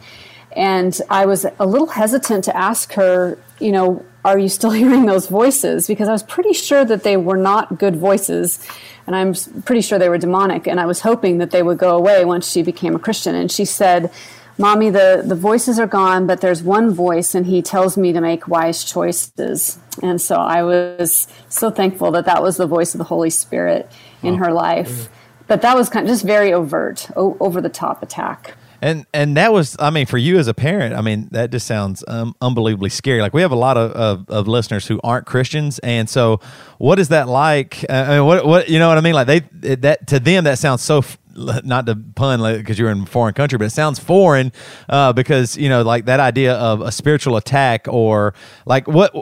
And 0.57 0.99
I 1.11 1.27
was 1.27 1.45
a 1.59 1.67
little 1.67 1.89
hesitant 1.89 2.45
to 2.45 2.57
ask 2.57 2.95
her, 2.95 3.39
you 3.61 3.71
know, 3.71 4.05
are 4.25 4.39
you 4.39 4.49
still 4.49 4.71
hearing 4.83 5.07
those 5.07 5.29
voices? 5.29 5.87
Because 5.87 6.09
I 6.09 6.13
was 6.13 6.23
pretty 6.23 6.53
sure 6.53 6.85
that 6.85 7.03
they 7.03 7.17
were 7.17 7.37
not 7.37 7.79
good 7.79 7.97
voices. 7.97 8.67
And 9.07 9.15
I'm 9.15 9.35
pretty 9.65 9.83
sure 9.83 9.99
they 9.99 10.09
were 10.09 10.19
demonic. 10.19 10.67
And 10.67 10.81
I 10.81 10.87
was 10.87 11.01
hoping 11.01 11.39
that 11.39 11.51
they 11.51 11.63
would 11.63 11.79
go 11.79 11.97
away 11.97 12.25
once 12.25 12.51
she 12.51 12.63
became 12.63 12.95
a 12.95 12.99
Christian. 12.99 13.35
And 13.35 13.51
she 13.51 13.65
said, 13.65 14.11
Mommy, 14.57 14.89
the, 14.89 15.23
the 15.25 15.35
voices 15.35 15.79
are 15.81 15.87
gone, 15.87 16.27
but 16.27 16.41
there's 16.41 16.63
one 16.63 16.93
voice, 16.95 17.35
and 17.35 17.47
he 17.47 17.61
tells 17.61 17.97
me 17.97 18.13
to 18.13 18.21
make 18.21 18.47
wise 18.47 18.85
choices. 18.85 19.79
And 20.01 20.21
so 20.21 20.37
I 20.37 20.63
was 20.63 21.27
so 21.49 21.71
thankful 21.71 22.13
that 22.13 22.25
that 22.27 22.41
was 22.41 22.57
the 22.57 22.67
voice 22.67 22.95
of 22.95 22.99
the 22.99 23.05
Holy 23.05 23.31
Spirit 23.31 23.91
in 24.23 24.35
oh. 24.35 24.37
her 24.39 24.53
life. 24.53 24.89
Mm. 24.89 25.09
But 25.49 25.63
that 25.63 25.77
was 25.77 25.89
kind 25.89 26.07
of 26.07 26.11
just 26.11 26.25
very 26.25 26.53
overt, 26.53 27.11
o- 27.17 27.37
over 27.41 27.61
the 27.61 27.69
top 27.69 28.03
attack. 28.03 28.55
And 28.85 29.07
and 29.15 29.39
that 29.39 29.51
was, 29.51 29.77
I 29.79 29.89
mean, 29.89 30.05
for 30.05 30.19
you 30.19 30.39
as 30.39 30.47
a 30.47 30.53
parent, 30.53 30.95
I 30.95 31.01
mean, 31.01 31.29
that 31.31 31.51
just 31.51 31.67
sounds 31.67 32.05
um, 32.07 32.37
unbelievably 32.43 32.91
scary. 32.91 33.23
Like 33.23 33.33
we 33.33 33.41
have 33.41 33.51
a 33.51 33.57
lot 33.57 33.79
of, 33.79 33.93
of, 33.93 34.29
of, 34.29 34.47
listeners 34.47 34.87
who 34.87 35.01
aren't 35.03 35.25
Christians, 35.25 35.79
and 35.79 36.07
so 36.07 36.39
what 36.77 36.99
is 36.99 37.09
that 37.09 37.27
like? 37.27 37.83
Uh, 37.89 37.93
I 37.95 38.19
mean, 38.19 38.27
what 38.27 38.45
what 38.45 38.69
you 38.69 38.79
know 38.79 38.89
what 38.89 38.99
I 38.99 39.01
mean? 39.01 39.15
Like 39.15 39.27
they 39.27 39.41
that 39.77 40.07
to 40.09 40.21
them 40.21 40.45
that 40.45 40.59
sounds 40.59 40.83
so. 40.83 41.03
not 41.35 41.87
to 41.87 41.97
pun 41.97 42.59
because 42.59 42.79
you're 42.79 42.91
in 42.91 43.05
a 43.05 43.07
foreign 43.07 43.33
country, 43.33 43.57
but 43.57 43.65
it 43.65 43.71
sounds 43.71 43.99
foreign 43.99 44.53
uh, 44.91 45.15
because 45.15 45.57
you 45.57 45.71
know, 45.71 45.81
like 45.81 46.05
that 46.05 46.21
idea 46.21 46.53
of 46.53 46.83
a 46.83 46.93
spiritual 46.93 47.39
attack 47.39 47.89
or 47.89 48.35
like 48.67 48.87
what 48.87 49.15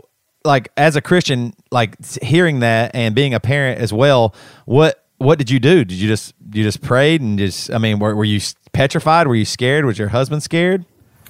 like 0.45 0.73
as 0.76 0.97
a 0.97 1.00
Christian, 1.00 1.54
like 1.71 1.95
hearing 2.21 2.61
that 2.61 2.97
and 2.97 3.14
being 3.14 3.33
a 3.33 3.38
parent 3.38 3.81
as 3.81 3.92
well, 3.92 4.35
what 4.64 5.02
what 5.23 5.38
did 5.38 5.50
you 5.50 5.59
do? 5.59 5.85
Did 5.85 5.97
you 5.97 6.09
just 6.09 6.35
you 6.52 6.62
just 6.62 6.83
prayed 6.83 7.21
and 7.21 7.38
just 7.38 7.71
I 7.71 7.79
mean, 7.79 7.99
were, 7.99 8.14
were 8.14 8.25
you 8.25 8.41
petrified? 8.73 9.26
Were 9.26 9.35
you 9.35 9.45
scared? 9.45 9.85
Was 9.85 9.99
your 9.99 10.09
husband 10.09 10.43
scared? 10.43 10.85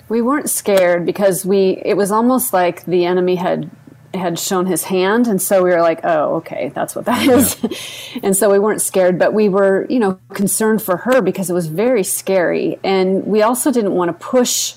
We 0.08 0.22
weren't 0.22 0.50
scared 0.50 1.06
because 1.06 1.44
we 1.44 1.82
it 1.84 1.96
was 1.96 2.10
almost 2.10 2.52
like 2.52 2.84
the 2.84 3.04
enemy 3.04 3.36
had 3.36 3.70
had 4.14 4.38
shown 4.38 4.66
his 4.66 4.84
hand 4.84 5.26
and 5.26 5.40
so 5.40 5.62
we 5.62 5.70
were 5.70 5.80
like 5.80 6.00
oh 6.04 6.34
okay 6.34 6.70
that's 6.74 6.94
what 6.94 7.06
that 7.06 7.26
is 7.26 7.56
yeah. 7.62 8.20
and 8.22 8.36
so 8.36 8.50
we 8.50 8.58
weren't 8.58 8.82
scared 8.82 9.18
but 9.18 9.32
we 9.32 9.48
were 9.48 9.86
you 9.88 9.98
know 9.98 10.18
concerned 10.34 10.82
for 10.82 10.98
her 10.98 11.22
because 11.22 11.48
it 11.48 11.54
was 11.54 11.66
very 11.66 12.04
scary 12.04 12.78
and 12.84 13.24
we 13.24 13.40
also 13.40 13.72
didn't 13.72 13.94
want 13.94 14.10
to 14.10 14.12
push 14.12 14.74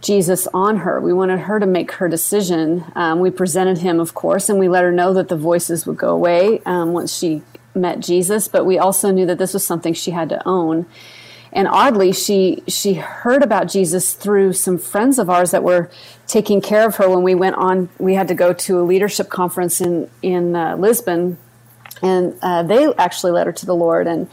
jesus 0.00 0.48
on 0.52 0.78
her 0.78 1.00
we 1.00 1.12
wanted 1.12 1.38
her 1.38 1.60
to 1.60 1.66
make 1.66 1.92
her 1.92 2.08
decision 2.08 2.84
um, 2.96 3.20
we 3.20 3.30
presented 3.30 3.78
him 3.78 4.00
of 4.00 4.14
course 4.14 4.48
and 4.48 4.58
we 4.58 4.68
let 4.68 4.82
her 4.82 4.90
know 4.90 5.14
that 5.14 5.28
the 5.28 5.36
voices 5.36 5.86
would 5.86 5.96
go 5.96 6.10
away 6.10 6.60
um, 6.66 6.92
once 6.92 7.16
she 7.16 7.40
met 7.74 8.00
jesus 8.00 8.48
but 8.48 8.64
we 8.64 8.78
also 8.78 9.10
knew 9.10 9.26
that 9.26 9.38
this 9.38 9.54
was 9.54 9.66
something 9.66 9.94
she 9.94 10.10
had 10.10 10.28
to 10.28 10.46
own. 10.46 10.86
And 11.54 11.68
oddly 11.68 12.12
she 12.12 12.62
she 12.66 12.94
heard 12.94 13.42
about 13.42 13.68
jesus 13.68 14.14
through 14.14 14.54
some 14.54 14.78
friends 14.78 15.18
of 15.18 15.28
ours 15.28 15.50
that 15.50 15.62
were 15.62 15.90
taking 16.26 16.60
care 16.60 16.86
of 16.86 16.96
her 16.96 17.08
when 17.08 17.22
we 17.22 17.34
went 17.34 17.56
on 17.56 17.88
we 17.98 18.14
had 18.14 18.28
to 18.28 18.34
go 18.34 18.52
to 18.52 18.80
a 18.80 18.84
leadership 18.84 19.28
conference 19.28 19.80
in 19.80 20.08
in 20.22 20.56
uh, 20.56 20.76
lisbon. 20.76 21.38
And 22.00 22.36
uh, 22.42 22.64
they 22.64 22.92
actually 22.94 23.30
led 23.32 23.46
her 23.46 23.52
to 23.52 23.66
the 23.66 23.74
lord. 23.74 24.06
And 24.06 24.28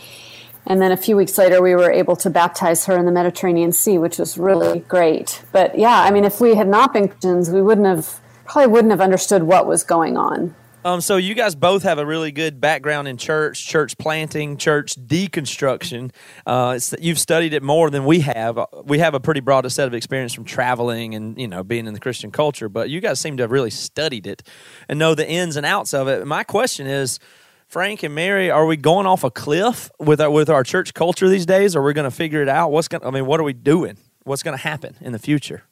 and 0.65 0.81
then 0.81 0.91
a 0.91 0.98
few 0.98 1.17
weeks 1.17 1.38
later 1.38 1.62
we 1.62 1.75
were 1.75 1.91
able 1.91 2.15
to 2.17 2.29
baptize 2.29 2.86
her 2.86 2.98
in 2.98 3.05
the 3.05 3.12
mediterranean 3.12 3.72
sea 3.74 3.98
which 3.98 4.17
was 4.17 4.38
really 4.38 4.79
great. 4.81 5.43
But 5.51 5.77
yeah 5.77 6.01
i 6.03 6.12
mean 6.12 6.24
if 6.24 6.39
we 6.39 6.55
had 6.55 6.67
not 6.67 6.93
been 6.93 7.10
christians 7.10 7.50
we 7.50 7.62
wouldn't 7.62 7.88
have 7.88 8.19
probably 8.46 8.72
wouldn't 8.72 8.91
have 8.91 9.01
understood 9.01 9.43
what 9.43 9.67
was 9.67 9.84
going 9.84 10.17
on 10.17 10.55
um, 10.86 11.01
so 11.01 11.17
you 11.17 11.36
guys 11.36 11.55
both 11.55 11.83
have 11.83 11.98
a 11.98 12.05
really 12.05 12.31
good 12.31 12.62
background 12.62 13.07
in 13.07 13.17
church, 13.17 13.65
church 13.65 13.98
planting, 13.98 14.57
church 14.57 14.95
deconstruction. 14.95 16.12
Uh, 16.45 16.79
you've 17.00 17.19
studied 17.19 17.53
it 17.53 17.63
more 17.63 17.89
than 17.89 18.05
we 18.05 18.21
have. 18.21 18.59
We 18.86 19.00
have 19.00 19.13
a 19.13 19.19
pretty 19.19 19.41
broad 19.41 19.69
set 19.71 19.88
of 19.88 19.93
experience 19.93 20.33
from 20.33 20.45
traveling 20.45 21.15
and 21.15 21.38
you 21.38 21.48
know 21.48 21.63
being 21.63 21.86
in 21.86 21.93
the 21.93 22.00
Christian 22.00 22.31
culture, 22.31 22.69
but 22.69 22.89
you 22.89 23.01
guys 23.01 23.19
seem 23.19 23.38
to 23.38 23.43
have 23.43 23.51
really 23.51 23.69
studied 23.69 24.25
it 24.25 24.43
and 24.88 24.98
know 24.98 25.15
the 25.15 25.29
ins 25.29 25.57
and 25.57 25.65
outs 25.65 25.93
of 25.93 26.07
it. 26.07 26.25
My 26.25 26.43
question 26.43 26.88
is, 26.88 27.19
Frank 27.67 28.01
and 28.01 28.15
Mary, 28.15 28.50
are 28.50 28.65
we 28.65 28.77
going 28.77 29.05
off 29.05 29.24
a 29.24 29.29
cliff 29.29 29.91
with 30.00 30.19
our, 30.21 30.31
with 30.31 30.50
our 30.50 30.63
church 30.63 30.93
culture 30.93 31.29
these 31.29 31.45
days? 31.45 31.75
Or 31.75 31.81
are 31.81 31.86
we 31.86 31.93
going 31.93 32.09
to 32.09 32.15
figure 32.15 32.41
it 32.41 32.50
out? 32.50 32.71
What's 32.71 32.88
going? 32.88 33.05
I 33.05 33.12
mean, 33.12 33.25
what 33.25 33.39
are 33.39 33.43
we 33.43 33.53
doing? 33.53 33.98
What's 34.24 34.43
going 34.43 34.57
to 34.57 34.63
happen 34.63 34.95
in 35.01 35.12
the 35.12 35.19
future 35.19 35.63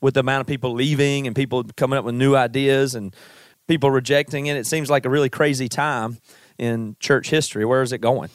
with 0.00 0.14
the 0.14 0.20
amount 0.20 0.42
of 0.42 0.46
people 0.46 0.72
leaving 0.72 1.26
and 1.26 1.34
people 1.34 1.64
coming 1.76 1.98
up 1.98 2.04
with 2.04 2.14
new 2.14 2.36
ideas 2.36 2.94
and 2.94 3.14
people 3.70 3.92
rejecting 3.92 4.46
it. 4.46 4.56
It 4.56 4.66
seems 4.66 4.90
like 4.90 5.06
a 5.06 5.08
really 5.08 5.28
crazy 5.28 5.68
time 5.68 6.18
in 6.58 6.96
church 6.98 7.30
history. 7.30 7.64
Where 7.64 7.82
is 7.82 7.92
it 7.92 7.98
going? 7.98 8.28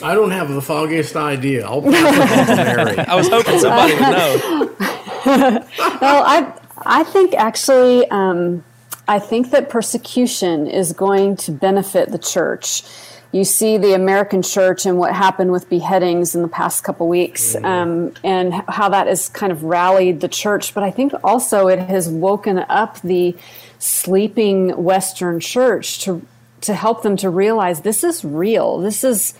I 0.00 0.14
don't 0.14 0.30
have 0.30 0.48
the 0.48 0.62
foggiest 0.62 1.16
idea. 1.16 1.66
I'll 1.66 1.80
Mary. 1.90 2.96
I 2.98 3.16
was 3.16 3.28
hoping 3.28 3.58
somebody 3.58 3.94
would 3.94 4.00
know. 4.00 4.76
well, 6.00 6.22
I 6.24 6.52
I 6.86 7.02
think 7.02 7.34
actually 7.34 8.08
um, 8.10 8.62
I 9.08 9.18
think 9.18 9.50
that 9.50 9.70
persecution 9.70 10.68
is 10.68 10.92
going 10.92 11.34
to 11.38 11.50
benefit 11.50 12.12
the 12.12 12.18
church. 12.18 12.84
You 13.30 13.44
see 13.44 13.76
the 13.76 13.94
American 13.94 14.42
church 14.42 14.86
and 14.86 14.98
what 14.98 15.14
happened 15.14 15.52
with 15.52 15.68
beheadings 15.68 16.34
in 16.34 16.42
the 16.42 16.48
past 16.48 16.82
couple 16.82 17.08
weeks, 17.08 17.54
mm-hmm. 17.54 17.64
um, 17.64 18.14
and 18.24 18.54
how 18.68 18.88
that 18.88 19.06
has 19.06 19.28
kind 19.28 19.52
of 19.52 19.64
rallied 19.64 20.20
the 20.20 20.28
church. 20.28 20.72
But 20.72 20.82
I 20.82 20.90
think 20.90 21.12
also 21.22 21.68
it 21.68 21.78
has 21.78 22.08
woken 22.08 22.58
up 22.58 23.00
the 23.02 23.36
sleeping 23.78 24.82
Western 24.82 25.40
church 25.40 26.00
to 26.04 26.26
to 26.62 26.74
help 26.74 27.02
them 27.02 27.16
to 27.18 27.30
realize 27.30 27.82
this 27.82 28.02
is 28.02 28.24
real. 28.24 28.78
This 28.78 29.04
is 29.04 29.34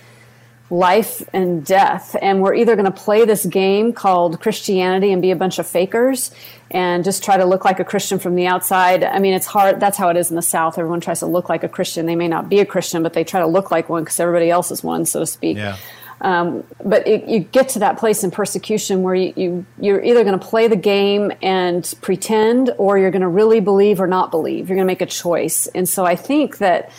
life 0.70 1.22
and 1.32 1.64
death. 1.64 2.14
And 2.20 2.42
we're 2.42 2.54
either 2.54 2.76
going 2.76 2.84
to 2.84 2.90
play 2.90 3.24
this 3.24 3.46
game 3.46 3.92
called 3.92 4.40
Christianity 4.40 5.12
and 5.12 5.22
be 5.22 5.30
a 5.30 5.36
bunch 5.36 5.58
of 5.58 5.66
fakers 5.66 6.30
and 6.70 7.04
just 7.04 7.24
try 7.24 7.36
to 7.36 7.44
look 7.44 7.64
like 7.64 7.80
a 7.80 7.84
Christian 7.84 8.18
from 8.18 8.34
the 8.34 8.46
outside. 8.46 9.02
I 9.02 9.18
mean, 9.18 9.32
it's 9.32 9.46
hard. 9.46 9.80
That's 9.80 9.96
how 9.96 10.10
it 10.10 10.16
is 10.16 10.30
in 10.30 10.36
the 10.36 10.42
South. 10.42 10.78
Everyone 10.78 11.00
tries 11.00 11.20
to 11.20 11.26
look 11.26 11.48
like 11.48 11.64
a 11.64 11.68
Christian. 11.68 12.06
They 12.06 12.16
may 12.16 12.28
not 12.28 12.48
be 12.48 12.60
a 12.60 12.66
Christian, 12.66 13.02
but 13.02 13.14
they 13.14 13.24
try 13.24 13.40
to 13.40 13.46
look 13.46 13.70
like 13.70 13.88
one 13.88 14.04
because 14.04 14.20
everybody 14.20 14.50
else 14.50 14.70
is 14.70 14.82
one, 14.82 15.06
so 15.06 15.20
to 15.20 15.26
speak. 15.26 15.56
Yeah. 15.56 15.76
Um, 16.20 16.64
but 16.84 17.06
it, 17.06 17.28
you 17.28 17.40
get 17.40 17.70
to 17.70 17.78
that 17.78 17.96
place 17.96 18.24
in 18.24 18.30
persecution 18.30 19.02
where 19.02 19.14
you, 19.14 19.32
you 19.36 19.66
you're 19.80 20.02
either 20.02 20.24
going 20.24 20.38
to 20.38 20.44
play 20.44 20.66
the 20.66 20.76
game 20.76 21.32
and 21.42 21.94
pretend, 22.00 22.70
or 22.76 22.98
you're 22.98 23.12
going 23.12 23.22
to 23.22 23.28
really 23.28 23.60
believe 23.60 24.00
or 24.00 24.08
not 24.08 24.30
believe. 24.30 24.68
You're 24.68 24.76
going 24.76 24.86
to 24.86 24.92
make 24.92 25.00
a 25.00 25.06
choice. 25.06 25.68
And 25.68 25.88
so 25.88 26.04
I 26.04 26.16
think 26.16 26.58
that 26.58 26.90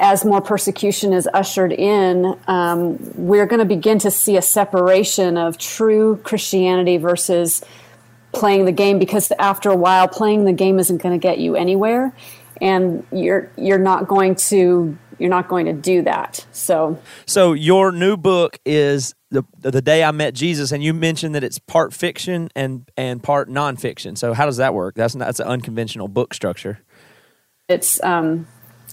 as 0.00 0.24
more 0.24 0.40
persecution 0.40 1.12
is 1.12 1.28
ushered 1.32 1.72
in, 1.72 2.36
um, 2.48 2.98
we're 3.14 3.46
going 3.46 3.60
to 3.60 3.66
begin 3.66 3.98
to 4.00 4.10
see 4.10 4.36
a 4.36 4.42
separation 4.42 5.36
of 5.36 5.58
true 5.58 6.16
Christianity 6.24 6.96
versus 6.96 7.62
playing 8.32 8.64
the 8.64 8.72
game. 8.72 8.98
Because 8.98 9.30
after 9.38 9.70
a 9.70 9.76
while, 9.76 10.08
playing 10.08 10.46
the 10.46 10.54
game 10.54 10.78
isn't 10.78 11.02
going 11.02 11.18
to 11.18 11.22
get 11.22 11.38
you 11.38 11.54
anywhere, 11.54 12.14
and 12.60 13.06
you're 13.12 13.50
you're 13.56 13.78
not 13.78 14.08
going 14.08 14.34
to 14.36 14.96
you're 15.18 15.28
not 15.28 15.48
going 15.48 15.66
to 15.66 15.74
do 15.74 16.02
that. 16.02 16.46
So, 16.50 16.98
so 17.26 17.52
your 17.52 17.92
new 17.92 18.16
book 18.16 18.58
is 18.64 19.14
the 19.30 19.44
the 19.60 19.82
day 19.82 20.02
I 20.02 20.12
met 20.12 20.32
Jesus, 20.32 20.72
and 20.72 20.82
you 20.82 20.94
mentioned 20.94 21.34
that 21.34 21.44
it's 21.44 21.58
part 21.58 21.92
fiction 21.92 22.48
and 22.56 22.90
and 22.96 23.22
part 23.22 23.50
nonfiction. 23.50 24.16
So 24.16 24.32
how 24.32 24.46
does 24.46 24.56
that 24.56 24.72
work? 24.72 24.94
That's 24.94 25.14
not, 25.14 25.26
that's 25.26 25.40
an 25.40 25.46
unconventional 25.46 26.08
book 26.08 26.32
structure. 26.32 26.80
It's 27.68 28.02
um, 28.02 28.48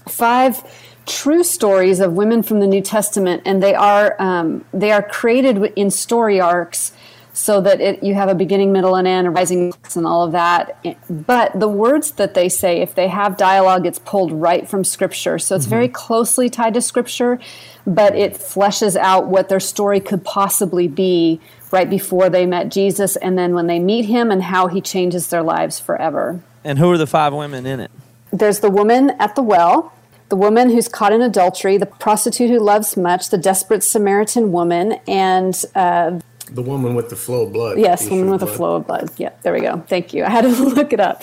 five 0.06 0.62
true 1.08 1.42
stories 1.42 1.98
of 1.98 2.12
women 2.12 2.42
from 2.42 2.60
the 2.60 2.66
New 2.66 2.82
Testament, 2.82 3.42
and 3.44 3.62
they 3.62 3.74
are 3.74 4.14
um, 4.20 4.64
they 4.72 4.92
are 4.92 5.02
created 5.02 5.72
in 5.74 5.90
story 5.90 6.40
arcs 6.40 6.92
so 7.32 7.60
that 7.60 7.80
it, 7.80 8.02
you 8.02 8.14
have 8.14 8.28
a 8.28 8.34
beginning, 8.34 8.72
middle, 8.72 8.96
and 8.96 9.06
end, 9.06 9.26
a 9.26 9.30
rising 9.30 9.72
and 9.94 10.06
all 10.06 10.24
of 10.24 10.32
that. 10.32 10.76
But 11.08 11.58
the 11.58 11.68
words 11.68 12.12
that 12.12 12.34
they 12.34 12.48
say, 12.48 12.80
if 12.80 12.96
they 12.96 13.06
have 13.06 13.36
dialogue, 13.36 13.86
it's 13.86 14.00
pulled 14.00 14.32
right 14.32 14.68
from 14.68 14.82
Scripture. 14.82 15.38
So 15.38 15.54
it's 15.54 15.64
mm-hmm. 15.64 15.70
very 15.70 15.88
closely 15.88 16.50
tied 16.50 16.74
to 16.74 16.80
Scripture, 16.80 17.38
but 17.86 18.16
it 18.16 18.34
fleshes 18.34 18.96
out 18.96 19.28
what 19.28 19.48
their 19.48 19.60
story 19.60 20.00
could 20.00 20.24
possibly 20.24 20.88
be 20.88 21.40
right 21.70 21.88
before 21.88 22.28
they 22.28 22.44
met 22.44 22.70
Jesus, 22.70 23.14
and 23.16 23.38
then 23.38 23.54
when 23.54 23.66
they 23.66 23.78
meet 23.78 24.06
him, 24.06 24.30
and 24.30 24.42
how 24.42 24.66
he 24.66 24.80
changes 24.80 25.28
their 25.28 25.42
lives 25.42 25.78
forever. 25.78 26.40
And 26.64 26.78
who 26.78 26.90
are 26.90 26.98
the 26.98 27.06
five 27.06 27.32
women 27.32 27.66
in 27.66 27.78
it? 27.80 27.90
There's 28.32 28.60
the 28.60 28.70
woman 28.70 29.10
at 29.18 29.36
the 29.36 29.42
well 29.42 29.92
the 30.28 30.36
woman 30.36 30.70
who's 30.70 30.88
caught 30.88 31.12
in 31.12 31.22
adultery, 31.22 31.76
the 31.78 31.86
prostitute 31.86 32.50
who 32.50 32.58
loves 32.58 32.96
much, 32.96 33.30
the 33.30 33.38
desperate 33.38 33.82
Samaritan 33.82 34.52
woman, 34.52 34.98
and 35.06 35.64
uh, 35.74 36.18
the 36.50 36.62
woman 36.62 36.94
with 36.94 37.10
the 37.10 37.16
flow 37.16 37.46
of 37.46 37.52
blood. 37.52 37.78
Yes, 37.78 38.04
the 38.04 38.10
woman 38.10 38.30
with 38.30 38.40
the 38.40 38.46
flow 38.46 38.76
of 38.76 38.86
blood. 38.86 39.10
Yeah, 39.16 39.30
there 39.42 39.52
we 39.52 39.60
go. 39.60 39.82
Thank 39.88 40.12
you. 40.12 40.24
I 40.24 40.30
had 40.30 40.42
to 40.42 40.48
look 40.48 40.92
it 40.92 41.00
up. 41.00 41.22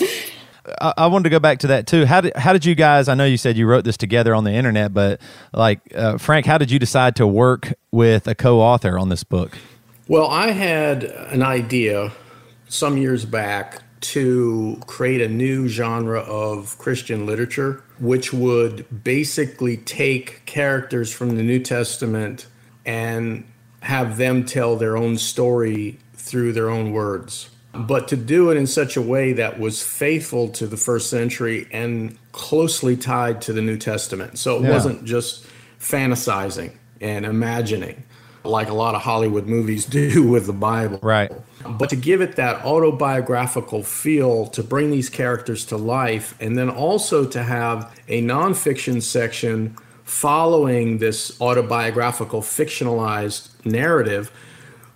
I, 0.81 0.93
I, 0.97 1.07
wanted 1.07 1.25
to 1.25 1.29
go 1.29 1.39
back 1.39 1.59
to 1.59 1.67
that 1.67 1.85
too. 1.85 2.05
How 2.05 2.21
did 2.21 2.35
how 2.35 2.53
did 2.53 2.65
you 2.65 2.73
guys? 2.73 3.07
I 3.07 3.13
know 3.13 3.25
you 3.25 3.37
said 3.37 3.57
you 3.57 3.67
wrote 3.67 3.83
this 3.83 3.97
together 3.97 4.33
on 4.33 4.43
the 4.43 4.51
internet, 4.51 4.93
but 4.93 5.21
like 5.53 5.79
uh, 5.93 6.17
Frank, 6.17 6.45
how 6.45 6.57
did 6.57 6.71
you 6.71 6.79
decide 6.79 7.15
to 7.17 7.27
work 7.27 7.73
with 7.91 8.27
a 8.27 8.35
co-author 8.35 8.97
on 8.97 9.09
this 9.09 9.23
book? 9.23 9.57
Well, 10.07 10.27
I 10.27 10.51
had 10.51 11.03
an 11.03 11.43
idea 11.43 12.11
some 12.67 12.97
years 12.97 13.25
back 13.25 13.81
to 14.13 14.81
create 14.87 15.21
a 15.21 15.27
new 15.27 15.67
genre 15.67 16.19
of 16.19 16.77
Christian 16.77 17.25
literature, 17.25 17.83
which 17.99 18.33
would 18.33 19.03
basically 19.03 19.77
take 19.77 20.45
characters 20.45 21.13
from 21.13 21.35
the 21.35 21.43
New 21.43 21.59
Testament 21.59 22.47
and 22.85 23.45
have 23.81 24.17
them 24.17 24.45
tell 24.45 24.75
their 24.75 24.97
own 24.97 25.17
story 25.17 25.99
through 26.13 26.53
their 26.53 26.69
own 26.69 26.91
words. 26.91 27.49
But 27.73 28.07
to 28.09 28.15
do 28.15 28.51
it 28.51 28.57
in 28.57 28.67
such 28.67 28.95
a 28.95 29.01
way 29.01 29.33
that 29.33 29.59
was 29.59 29.83
faithful 29.83 30.47
to 30.49 30.65
the 30.65 30.77
first 30.77 31.09
century 31.09 31.67
and 31.71 32.17
closely 32.31 32.95
tied 32.95 33.41
to 33.43 33.53
the 33.53 33.61
New 33.61 33.77
Testament. 33.77 34.39
So 34.39 34.57
it 34.57 34.63
yeah. 34.63 34.71
wasn't 34.71 35.03
just 35.05 35.45
fantasizing 35.79 36.77
and 37.01 37.25
imagining 37.25 38.03
like 38.43 38.69
a 38.69 38.73
lot 38.73 38.95
of 38.95 39.01
Hollywood 39.01 39.45
movies 39.45 39.85
do 40.01 40.27
with 40.27 40.45
the 40.45 40.53
Bible. 40.53 40.99
Right. 41.01 41.31
But 41.67 41.89
to 41.89 41.95
give 41.95 42.21
it 42.21 42.35
that 42.35 42.63
autobiographical 42.65 43.83
feel, 43.83 44.47
to 44.47 44.63
bring 44.63 44.91
these 44.91 45.09
characters 45.09 45.65
to 45.65 45.77
life, 45.77 46.35
and 46.39 46.57
then 46.57 46.69
also 46.69 47.25
to 47.25 47.43
have 47.43 47.97
a 48.07 48.21
nonfiction 48.21 49.01
section 49.01 49.75
following 50.03 50.99
this 50.99 51.39
autobiographical 51.41 52.41
fictionalized 52.41 53.49
narrative, 53.65 54.31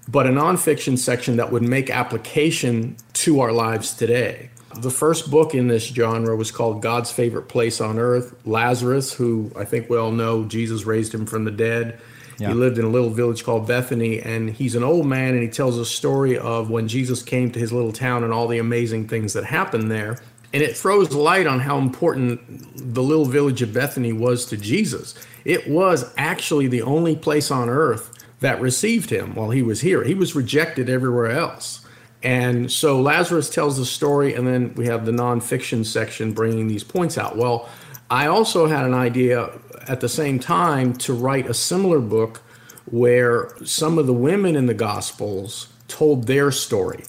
but 0.08 0.28
a 0.28 0.30
nonfiction 0.30 0.98
section 0.98 1.38
that 1.38 1.52
would 1.52 1.64
make 1.64 1.90
application 1.90 2.96
to 3.14 3.40
our 3.40 3.52
lives 3.52 3.94
today. 3.94 4.50
The 4.76 4.92
first 4.92 5.32
book 5.32 5.56
in 5.56 5.68
this 5.68 5.88
genre 5.88 6.36
was 6.36 6.52
called 6.52 6.82
God's 6.82 7.12
Favorite 7.12 7.50
Place 7.50 7.82
on 7.82 7.98
Earth. 7.98 8.36
Lazarus, 8.46 9.12
who 9.12 9.52
I 9.56 9.66
think 9.66 9.90
we 9.90 9.98
all 9.98 10.12
know, 10.12 10.46
Jesus 10.46 10.86
raised 10.86 11.14
him 11.14 11.26
from 11.26 11.44
the 11.44 11.52
dead. 11.52 12.00
Yeah. 12.40 12.50
He 12.50 12.54
lived 12.54 12.78
in 12.78 12.86
a 12.86 12.90
little 12.90 13.10
village 13.10 13.44
called 13.44 13.68
Bethany, 13.68 14.22
and 14.22 14.50
he's 14.50 14.76
an 14.76 14.84
old 14.84 15.06
man, 15.06 15.34
and 15.34 15.44
he 15.44 15.50
tells 15.50 15.78
a 15.78 15.86
story 15.86 16.38
of 16.38 16.70
when 16.70 16.88
Jesus 16.88 17.22
came 17.22 17.52
to 17.52 17.60
his 17.60 17.72
little 17.74 17.92
town 17.92 18.24
and 18.24 18.34
all 18.34 18.48
the 18.48 18.60
amazing 18.60 19.08
things 19.08 19.34
that 19.34 19.44
happened 19.44 19.92
there 19.92 20.20
and 20.54 20.64
it 20.64 20.76
throws 20.76 21.14
light 21.14 21.48
on 21.48 21.60
how 21.60 21.78
important 21.78 22.94
the 22.94 23.04
little 23.04 23.26
village 23.26 23.62
of 23.62 23.74
Bethany 23.74 24.14
was 24.14 24.46
to 24.48 24.58
Jesus. 24.58 25.16
It 25.46 25.70
was 25.70 26.12
actually 26.18 26.68
the 26.68 26.82
only 26.82 27.16
place 27.16 27.52
on 27.52 27.70
earth 27.70 28.12
that 28.40 28.60
received 28.60 29.10
him 29.10 29.36
while 29.36 29.52
he 29.52 29.62
was 29.62 29.82
here. 29.82 30.04
He 30.04 30.16
was 30.16 30.36
rejected 30.36 30.90
everywhere 30.90 31.30
else. 31.30 31.86
And 32.24 32.72
so 32.72 33.00
Lazarus 33.00 33.50
tells 33.50 33.78
the 33.78 33.86
story, 33.86 34.34
and 34.34 34.46
then 34.46 34.74
we 34.76 34.88
have 34.88 35.06
the 35.06 35.12
nonfiction 35.12 35.86
section 35.86 36.34
bringing 36.34 36.68
these 36.68 36.84
points 36.84 37.18
out. 37.18 37.38
Well, 37.38 37.70
I 38.10 38.28
also 38.28 38.68
had 38.68 38.86
an 38.86 38.94
idea 38.94 39.52
at 39.90 40.00
the 40.00 40.10
same 40.10 40.40
time 40.40 40.94
to 40.94 41.14
write 41.14 41.48
a 41.48 41.54
similar 41.54 42.00
book 42.00 42.42
where 42.86 43.50
some 43.66 43.98
of 43.98 44.08
the 44.08 44.14
women 44.14 44.56
in 44.56 44.66
the 44.66 44.74
Gospels 44.74 45.68
told 45.88 46.28
their 46.28 46.52
story 46.52 47.04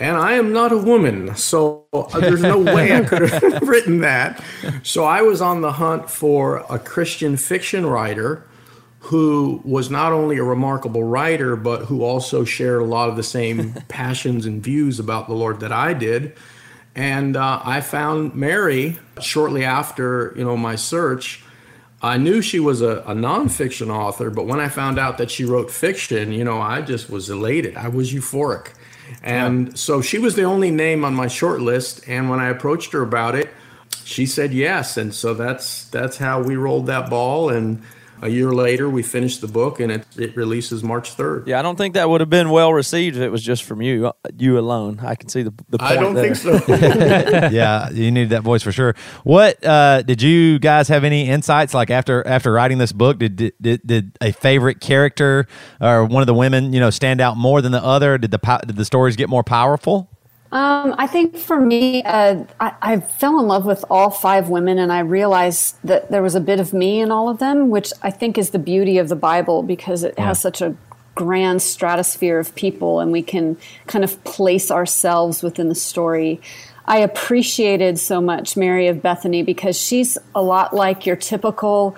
and 0.00 0.16
I 0.16 0.34
am 0.34 0.52
not 0.52 0.70
a 0.70 0.78
woman, 0.78 1.34
so 1.34 1.86
uh, 1.92 2.20
there's 2.20 2.42
no 2.42 2.58
way 2.58 2.94
I 2.94 3.02
could 3.02 3.28
have 3.28 3.62
written 3.62 4.00
that. 4.02 4.42
So 4.84 5.04
I 5.04 5.22
was 5.22 5.40
on 5.40 5.60
the 5.60 5.72
hunt 5.72 6.08
for 6.08 6.64
a 6.70 6.78
Christian 6.78 7.36
fiction 7.36 7.84
writer 7.84 8.44
who 9.00 9.60
was 9.64 9.90
not 9.90 10.12
only 10.12 10.38
a 10.38 10.44
remarkable 10.44 11.02
writer, 11.02 11.56
but 11.56 11.86
who 11.86 12.04
also 12.04 12.44
shared 12.44 12.80
a 12.80 12.84
lot 12.84 13.08
of 13.08 13.16
the 13.16 13.22
same 13.24 13.72
passions 13.88 14.46
and 14.46 14.62
views 14.62 15.00
about 15.00 15.26
the 15.26 15.34
Lord 15.34 15.60
that 15.60 15.72
I 15.72 15.94
did. 15.94 16.36
And 16.94 17.36
uh, 17.36 17.60
I 17.64 17.80
found 17.80 18.34
Mary 18.34 18.98
shortly 19.20 19.64
after, 19.64 20.32
you 20.36 20.44
know, 20.44 20.56
my 20.56 20.76
search. 20.76 21.42
I 22.00 22.16
knew 22.16 22.40
she 22.40 22.60
was 22.60 22.80
a, 22.80 22.98
a 23.06 23.14
nonfiction 23.14 23.90
author, 23.90 24.30
but 24.30 24.46
when 24.46 24.60
I 24.60 24.68
found 24.68 24.98
out 24.98 25.18
that 25.18 25.30
she 25.30 25.44
wrote 25.44 25.70
fiction, 25.70 26.32
you 26.32 26.44
know, 26.44 26.60
I 26.60 26.80
just 26.80 27.10
was 27.10 27.28
elated. 27.28 27.76
I 27.76 27.88
was 27.88 28.12
euphoric. 28.12 28.72
And 29.22 29.68
yeah. 29.68 29.74
so 29.74 30.00
she 30.00 30.18
was 30.18 30.36
the 30.36 30.44
only 30.44 30.70
name 30.70 31.04
on 31.04 31.14
my 31.14 31.26
short 31.26 31.60
list. 31.60 32.06
And 32.06 32.30
when 32.30 32.40
I 32.40 32.48
approached 32.48 32.92
her 32.92 33.02
about 33.02 33.34
it, 33.34 33.50
she 34.04 34.26
said 34.26 34.52
yes. 34.52 34.96
And 34.96 35.14
so 35.14 35.34
that's 35.34 35.84
that's 35.86 36.16
how 36.16 36.40
we 36.42 36.56
rolled 36.56 36.86
that 36.86 37.10
ball. 37.10 37.48
And 37.50 37.82
a 38.22 38.28
year 38.28 38.52
later, 38.52 38.88
we 38.88 39.02
finished 39.02 39.40
the 39.40 39.48
book, 39.48 39.80
and 39.80 39.92
it, 39.92 40.06
it 40.16 40.36
releases 40.36 40.82
March 40.82 41.12
third. 41.12 41.46
Yeah, 41.46 41.58
I 41.58 41.62
don't 41.62 41.76
think 41.76 41.94
that 41.94 42.08
would 42.08 42.20
have 42.20 42.30
been 42.30 42.50
well 42.50 42.72
received 42.72 43.16
if 43.16 43.22
it 43.22 43.30
was 43.30 43.42
just 43.42 43.64
from 43.64 43.82
you, 43.82 44.12
you 44.36 44.58
alone. 44.58 45.00
I 45.00 45.14
can 45.14 45.28
see 45.28 45.42
the, 45.42 45.52
the 45.68 45.78
point. 45.78 45.92
I 45.92 45.94
don't 45.96 46.14
there. 46.14 46.34
think 46.34 46.36
so. 46.36 46.74
yeah, 47.52 47.90
you 47.90 48.10
need 48.10 48.30
that 48.30 48.42
voice 48.42 48.62
for 48.62 48.72
sure. 48.72 48.94
What 49.24 49.64
uh, 49.64 50.02
did 50.02 50.22
you 50.22 50.58
guys 50.58 50.88
have 50.88 51.04
any 51.04 51.28
insights 51.28 51.74
like 51.74 51.90
after 51.90 52.26
after 52.26 52.52
writing 52.52 52.78
this 52.78 52.92
book? 52.92 53.18
Did, 53.18 53.36
did 53.60 53.80
did 53.84 54.16
a 54.20 54.32
favorite 54.32 54.80
character 54.80 55.46
or 55.80 56.04
one 56.04 56.22
of 56.22 56.26
the 56.26 56.34
women 56.34 56.72
you 56.72 56.80
know 56.80 56.90
stand 56.90 57.20
out 57.20 57.36
more 57.36 57.62
than 57.62 57.72
the 57.72 57.82
other? 57.82 58.18
Did 58.18 58.30
the 58.30 58.62
did 58.66 58.76
the 58.76 58.84
stories 58.84 59.16
get 59.16 59.28
more 59.28 59.44
powerful? 59.44 60.10
Um, 60.50 60.94
I 60.96 61.06
think 61.06 61.36
for 61.36 61.60
me, 61.60 62.02
uh, 62.04 62.44
I, 62.58 62.72
I, 62.80 63.00
fell 63.00 63.38
in 63.38 63.46
love 63.46 63.66
with 63.66 63.84
all 63.90 64.08
five 64.08 64.48
women, 64.48 64.78
and 64.78 64.90
I 64.90 65.00
realized 65.00 65.76
that 65.84 66.10
there 66.10 66.22
was 66.22 66.34
a 66.34 66.40
bit 66.40 66.58
of 66.58 66.72
me 66.72 67.00
in 67.00 67.10
all 67.10 67.28
of 67.28 67.38
them, 67.38 67.68
which 67.68 67.92
I 68.02 68.10
think 68.10 68.38
is 68.38 68.48
the 68.48 68.58
beauty 68.58 68.96
of 68.96 69.10
the 69.10 69.16
Bible 69.16 69.62
because 69.62 70.02
it 70.04 70.14
yeah. 70.16 70.28
has 70.28 70.40
such 70.40 70.62
a 70.62 70.74
grand 71.14 71.60
stratosphere 71.60 72.38
of 72.38 72.54
people, 72.54 72.98
and 73.00 73.12
we 73.12 73.22
can 73.22 73.58
kind 73.88 74.04
of 74.04 74.24
place 74.24 74.70
ourselves 74.70 75.42
within 75.42 75.68
the 75.68 75.74
story. 75.74 76.40
I 76.86 77.00
appreciated 77.00 77.98
so 77.98 78.22
much 78.22 78.56
Mary 78.56 78.86
of 78.86 79.02
Bethany 79.02 79.42
because 79.42 79.78
she's 79.78 80.16
a 80.34 80.40
lot 80.40 80.74
like 80.74 81.04
your 81.04 81.16
typical 81.16 81.94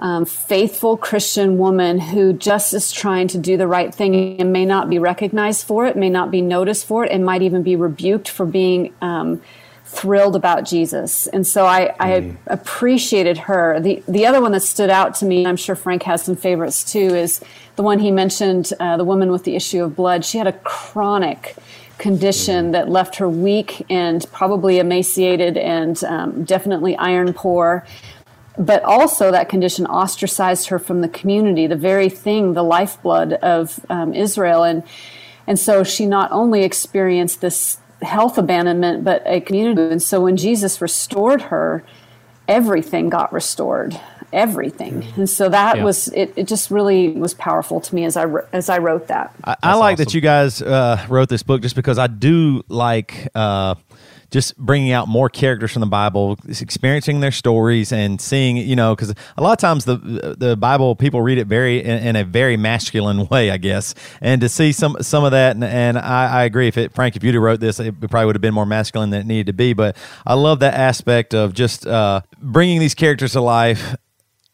um, 0.00 0.24
faithful 0.24 0.96
Christian 0.96 1.58
woman 1.58 1.98
who 2.00 2.32
just 2.32 2.72
is 2.72 2.90
trying 2.90 3.28
to 3.28 3.38
do 3.38 3.56
the 3.56 3.66
right 3.66 3.94
thing 3.94 4.40
and 4.40 4.52
may 4.52 4.64
not 4.64 4.88
be 4.88 4.98
recognized 4.98 5.66
for 5.66 5.86
it, 5.86 5.94
may 5.94 6.08
not 6.08 6.30
be 6.30 6.40
noticed 6.40 6.86
for 6.86 7.04
it, 7.04 7.12
and 7.12 7.24
might 7.24 7.42
even 7.42 7.62
be 7.62 7.76
rebuked 7.76 8.28
for 8.28 8.46
being 8.46 8.94
um, 9.02 9.42
thrilled 9.84 10.36
about 10.36 10.64
Jesus. 10.64 11.26
And 11.26 11.46
so 11.46 11.66
I, 11.66 11.94
I 12.00 12.08
mm. 12.20 12.36
appreciated 12.46 13.36
her. 13.38 13.78
The 13.78 14.02
the 14.08 14.24
other 14.24 14.40
one 14.40 14.52
that 14.52 14.62
stood 14.62 14.88
out 14.88 15.14
to 15.16 15.26
me, 15.26 15.44
I'm 15.44 15.56
sure 15.56 15.74
Frank 15.74 16.04
has 16.04 16.22
some 16.22 16.36
favorites 16.36 16.82
too, 16.82 17.14
is 17.14 17.40
the 17.76 17.82
one 17.82 17.98
he 17.98 18.10
mentioned, 18.10 18.72
uh, 18.80 18.96
the 18.96 19.04
woman 19.04 19.30
with 19.30 19.44
the 19.44 19.54
issue 19.54 19.84
of 19.84 19.94
blood. 19.94 20.24
She 20.24 20.38
had 20.38 20.46
a 20.46 20.52
chronic 20.52 21.56
condition 21.98 22.68
mm. 22.68 22.72
that 22.72 22.88
left 22.88 23.16
her 23.16 23.28
weak 23.28 23.84
and 23.90 24.24
probably 24.32 24.78
emaciated 24.78 25.58
and 25.58 26.02
um, 26.04 26.44
definitely 26.44 26.96
iron 26.96 27.34
poor 27.34 27.84
but 28.60 28.84
also 28.84 29.32
that 29.32 29.48
condition 29.48 29.86
ostracized 29.86 30.68
her 30.68 30.78
from 30.78 31.00
the 31.00 31.08
community, 31.08 31.66
the 31.66 31.76
very 31.76 32.10
thing, 32.10 32.52
the 32.52 32.62
lifeblood 32.62 33.32
of 33.32 33.80
um, 33.88 34.12
Israel. 34.12 34.62
And, 34.64 34.82
and 35.46 35.58
so 35.58 35.82
she 35.82 36.04
not 36.04 36.30
only 36.30 36.62
experienced 36.62 37.40
this 37.40 37.78
health 38.02 38.36
abandonment, 38.36 39.02
but 39.02 39.22
a 39.24 39.40
community. 39.40 39.80
And 39.80 40.02
so 40.02 40.20
when 40.20 40.36
Jesus 40.36 40.82
restored 40.82 41.42
her, 41.42 41.82
everything 42.48 43.08
got 43.08 43.32
restored 43.32 43.98
everything 44.32 45.04
and 45.16 45.28
so 45.28 45.48
that 45.48 45.78
yeah. 45.78 45.84
was 45.84 46.06
it, 46.08 46.32
it 46.36 46.46
just 46.46 46.70
really 46.70 47.10
was 47.10 47.34
powerful 47.34 47.80
to 47.80 47.92
me 47.94 48.04
as 48.04 48.16
i 48.16 48.26
as 48.52 48.68
i 48.68 48.78
wrote 48.78 49.08
that 49.08 49.34
i, 49.42 49.56
I 49.60 49.74
like 49.74 49.94
awesome. 49.94 50.04
that 50.04 50.14
you 50.14 50.20
guys 50.20 50.62
uh, 50.62 51.04
wrote 51.08 51.28
this 51.28 51.42
book 51.42 51.62
just 51.62 51.74
because 51.74 51.98
i 51.98 52.06
do 52.06 52.62
like 52.68 53.26
uh, 53.34 53.74
just 54.30 54.56
bringing 54.56 54.92
out 54.92 55.08
more 55.08 55.28
characters 55.28 55.72
from 55.72 55.80
the 55.80 55.86
Bible, 55.86 56.38
experiencing 56.48 57.20
their 57.20 57.32
stories, 57.32 57.92
and 57.92 58.20
seeing 58.20 58.56
you 58.56 58.76
know 58.76 58.94
because 58.94 59.14
a 59.36 59.42
lot 59.42 59.52
of 59.52 59.58
times 59.58 59.84
the 59.84 60.36
the 60.38 60.56
Bible 60.56 60.94
people 60.94 61.20
read 61.22 61.38
it 61.38 61.46
very 61.46 61.82
in, 61.82 61.98
in, 61.98 62.16
a 62.16 62.24
very 62.24 62.56
masculine 62.56 63.26
way, 63.28 63.50
I 63.50 63.56
guess, 63.56 63.94
and 64.20 64.40
to 64.40 64.48
see 64.48 64.72
some 64.72 64.96
some 65.00 65.24
of 65.24 65.32
that, 65.32 65.56
and, 65.56 65.64
and 65.64 65.98
I, 65.98 66.40
I, 66.40 66.44
agree. 66.44 66.68
If 66.68 66.78
it, 66.78 66.92
Frank, 66.94 67.16
if 67.16 67.24
you'd 67.24 67.34
have 67.34 67.42
wrote 67.42 67.60
this, 67.60 67.80
it 67.80 68.00
probably 68.00 68.26
would 68.26 68.36
have 68.36 68.42
been 68.42 68.54
more 68.54 68.66
masculine 68.66 69.10
than 69.10 69.20
it 69.20 69.26
needed 69.26 69.46
to 69.46 69.52
be. 69.52 69.72
But 69.72 69.96
I 70.26 70.34
love 70.34 70.60
that 70.60 70.74
aspect 70.74 71.34
of 71.34 71.52
just 71.54 71.86
uh, 71.86 72.22
bringing 72.40 72.80
these 72.80 72.94
characters 72.94 73.32
to 73.32 73.40
life 73.40 73.96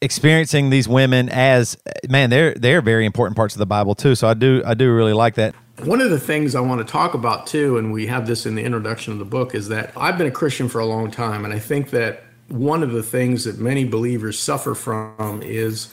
experiencing 0.03 0.69
these 0.69 0.87
women 0.87 1.31
as 1.31 1.77
man 2.07 2.29
they're 2.29 2.53
they're 2.55 2.83
very 2.83 3.07
important 3.07 3.35
parts 3.35 3.55
of 3.55 3.59
the 3.59 3.67
bible 3.67 3.95
too 3.95 4.15
so 4.15 4.29
i 4.29 4.35
do 4.35 4.63
i 4.67 4.75
do 4.75 4.95
really 4.95 5.15
like 5.15 5.37
that 5.37 5.55
one 5.85 6.01
of 6.01 6.11
the 6.11 6.21
things 6.21 6.55
I 6.55 6.61
want 6.61 6.87
to 6.87 6.91
talk 6.91 7.15
about 7.15 7.47
too, 7.47 7.77
and 7.77 7.93
we 7.93 8.07
have 8.07 8.27
this 8.27 8.47
in 8.47 8.55
the 8.55 8.63
introduction 8.63 9.13
of 9.13 9.19
the 9.19 9.25
book, 9.25 9.55
is 9.55 9.69
that 9.69 9.93
I've 9.97 10.17
been 10.17 10.27
a 10.27 10.33
Christian 10.33 10.69
for 10.69 10.81
a 10.81 10.87
long 10.87 11.11
time, 11.11 11.45
and 11.45 11.53
I 11.53 11.59
think 11.59 11.91
that 11.91 12.23
one 12.49 12.83
of 12.83 12.93
the 12.93 13.03
things 13.03 13.45
that 13.45 13.59
many 13.59 13.85
believers 13.85 14.39
suffer 14.39 14.75
from 14.75 15.43
is 15.43 15.93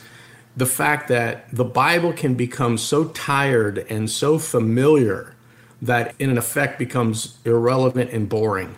the 0.55 0.65
fact 0.65 1.07
that 1.07 1.49
the 1.51 1.65
Bible 1.65 2.13
can 2.13 2.35
become 2.35 2.77
so 2.77 3.05
tired 3.05 3.79
and 3.89 4.09
so 4.09 4.37
familiar 4.37 5.35
that 5.81 6.15
in 6.19 6.29
an 6.29 6.37
effect 6.37 6.79
becomes 6.79 7.37
irrelevant 7.43 8.11
and 8.11 8.29
boring. 8.29 8.75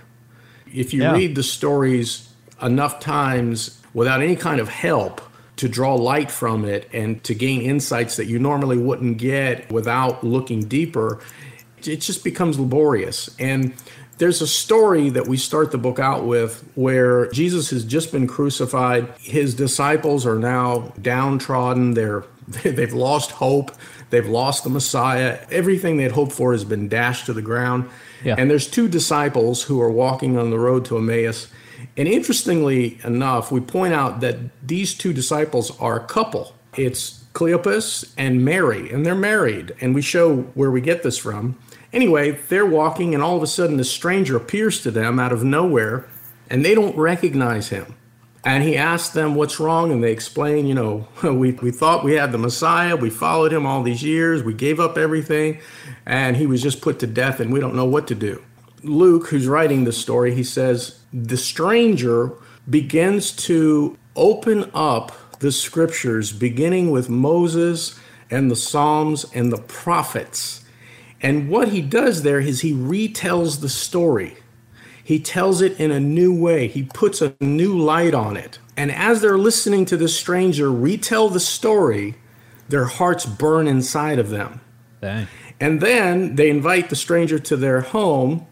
If 0.73 0.93
you 0.93 1.03
yeah. 1.03 1.13
read 1.13 1.35
the 1.35 1.43
stories 1.43 2.29
enough 2.61 2.99
times 2.99 3.79
without 3.93 4.21
any 4.21 4.35
kind 4.35 4.59
of 4.59 4.69
help, 4.69 5.21
to 5.57 5.69
draw 5.69 5.95
light 5.95 6.29
from 6.29 6.65
it 6.65 6.89
and 6.93 7.23
to 7.23 7.33
gain 7.33 7.61
insights 7.61 8.17
that 8.17 8.25
you 8.25 8.39
normally 8.39 8.77
wouldn't 8.77 9.17
get 9.17 9.71
without 9.71 10.23
looking 10.23 10.65
deeper, 10.65 11.19
it 11.83 11.97
just 11.97 12.23
becomes 12.23 12.59
laborious. 12.59 13.33
And 13.39 13.73
there's 14.17 14.41
a 14.41 14.47
story 14.47 15.09
that 15.09 15.27
we 15.27 15.37
start 15.37 15.71
the 15.71 15.77
book 15.77 15.99
out 15.99 16.25
with 16.25 16.63
where 16.75 17.29
Jesus 17.31 17.69
has 17.69 17.83
just 17.83 18.11
been 18.11 18.27
crucified. 18.27 19.13
His 19.19 19.53
disciples 19.53 20.25
are 20.25 20.39
now 20.39 20.93
downtrodden. 21.01 21.93
They're 21.93 22.23
they've 22.63 22.93
lost 22.93 23.31
hope. 23.31 23.71
They've 24.11 24.27
lost 24.27 24.63
the 24.63 24.69
Messiah. 24.69 25.39
Everything 25.49 25.97
they'd 25.97 26.11
hoped 26.11 26.31
for 26.31 26.51
has 26.51 26.63
been 26.63 26.87
dashed 26.87 27.25
to 27.25 27.33
the 27.33 27.41
ground. 27.41 27.89
Yeah. 28.23 28.35
And 28.37 28.49
there's 28.49 28.67
two 28.67 28.87
disciples 28.87 29.63
who 29.63 29.81
are 29.81 29.89
walking 29.89 30.37
on 30.37 30.51
the 30.51 30.59
road 30.59 30.85
to 30.85 30.97
Emmaus 30.97 31.47
and 31.97 32.07
interestingly 32.07 32.99
enough, 33.03 33.51
we 33.51 33.61
point 33.61 33.93
out 33.93 34.19
that 34.21 34.37
these 34.65 34.93
two 34.93 35.13
disciples 35.13 35.77
are 35.79 35.99
a 35.99 36.05
couple. 36.05 36.53
It's 36.75 37.23
Cleopas 37.33 38.13
and 38.17 38.43
Mary, 38.43 38.89
and 38.89 39.05
they're 39.05 39.15
married. 39.15 39.75
And 39.81 39.93
we 39.93 40.01
show 40.01 40.37
where 40.55 40.71
we 40.71 40.81
get 40.81 41.03
this 41.03 41.17
from. 41.17 41.57
Anyway, 41.93 42.31
they're 42.31 42.65
walking, 42.65 43.13
and 43.13 43.21
all 43.21 43.37
of 43.37 43.43
a 43.43 43.47
sudden, 43.47 43.79
a 43.79 43.83
stranger 43.83 44.35
appears 44.35 44.81
to 44.81 44.91
them 44.91 45.19
out 45.19 45.31
of 45.31 45.43
nowhere, 45.43 46.07
and 46.49 46.63
they 46.63 46.75
don't 46.75 46.95
recognize 46.97 47.69
him. 47.69 47.95
And 48.43 48.63
he 48.63 48.77
asks 48.77 49.09
them 49.09 49.35
what's 49.35 49.59
wrong, 49.59 49.91
and 49.91 50.03
they 50.03 50.11
explain, 50.11 50.65
you 50.65 50.75
know, 50.75 51.07
we, 51.23 51.51
we 51.53 51.71
thought 51.71 52.03
we 52.03 52.13
had 52.13 52.31
the 52.31 52.37
Messiah. 52.37 52.95
We 52.95 53.09
followed 53.09 53.51
him 53.51 53.65
all 53.65 53.83
these 53.83 54.03
years. 54.03 54.43
We 54.43 54.53
gave 54.53 54.79
up 54.79 54.97
everything, 54.97 55.59
and 56.05 56.37
he 56.37 56.45
was 56.45 56.61
just 56.61 56.81
put 56.81 56.99
to 56.99 57.07
death, 57.07 57.39
and 57.39 57.51
we 57.51 57.59
don't 57.59 57.75
know 57.75 57.85
what 57.85 58.07
to 58.07 58.15
do. 58.15 58.43
Luke, 58.83 59.27
who's 59.27 59.47
writing 59.47 59.83
this 59.83 59.97
story, 59.97 60.35
he 60.35 60.43
says 60.43 60.99
the 61.15 61.37
stranger 61.37 62.33
begins 62.69 63.31
to 63.31 63.97
open 64.17 64.69
up 64.73 65.39
the 65.39 65.51
scriptures, 65.51 66.33
beginning 66.33 66.91
with 66.91 67.09
Moses 67.09 67.97
and 68.29 68.51
the 68.51 68.55
Psalms 68.55 69.25
and 69.33 69.51
the 69.51 69.61
prophets. 69.61 70.65
And 71.21 71.49
what 71.49 71.69
he 71.69 71.81
does 71.81 72.23
there 72.23 72.41
is 72.41 72.61
he 72.61 72.73
retells 72.73 73.61
the 73.61 73.69
story. 73.69 74.35
He 75.03 75.19
tells 75.19 75.61
it 75.61 75.79
in 75.79 75.91
a 75.91 75.99
new 75.99 76.37
way. 76.37 76.67
He 76.67 76.83
puts 76.83 77.21
a 77.21 77.35
new 77.39 77.77
light 77.77 78.13
on 78.13 78.35
it. 78.35 78.59
And 78.75 78.91
as 78.91 79.21
they're 79.21 79.37
listening 79.37 79.85
to 79.85 79.97
the 79.97 80.09
stranger 80.09 80.69
retell 80.69 81.29
the 81.29 81.39
story, 81.39 82.15
their 82.67 82.85
hearts 82.85 83.25
burn 83.25 83.67
inside 83.67 84.19
of 84.19 84.29
them. 84.29 84.59
Dang. 85.01 85.27
And 85.61 85.79
then 85.79 86.35
they 86.35 86.49
invite 86.49 86.89
the 86.89 86.95
stranger 86.95 87.39
to 87.39 87.55
their 87.55 87.81
home 87.81 88.47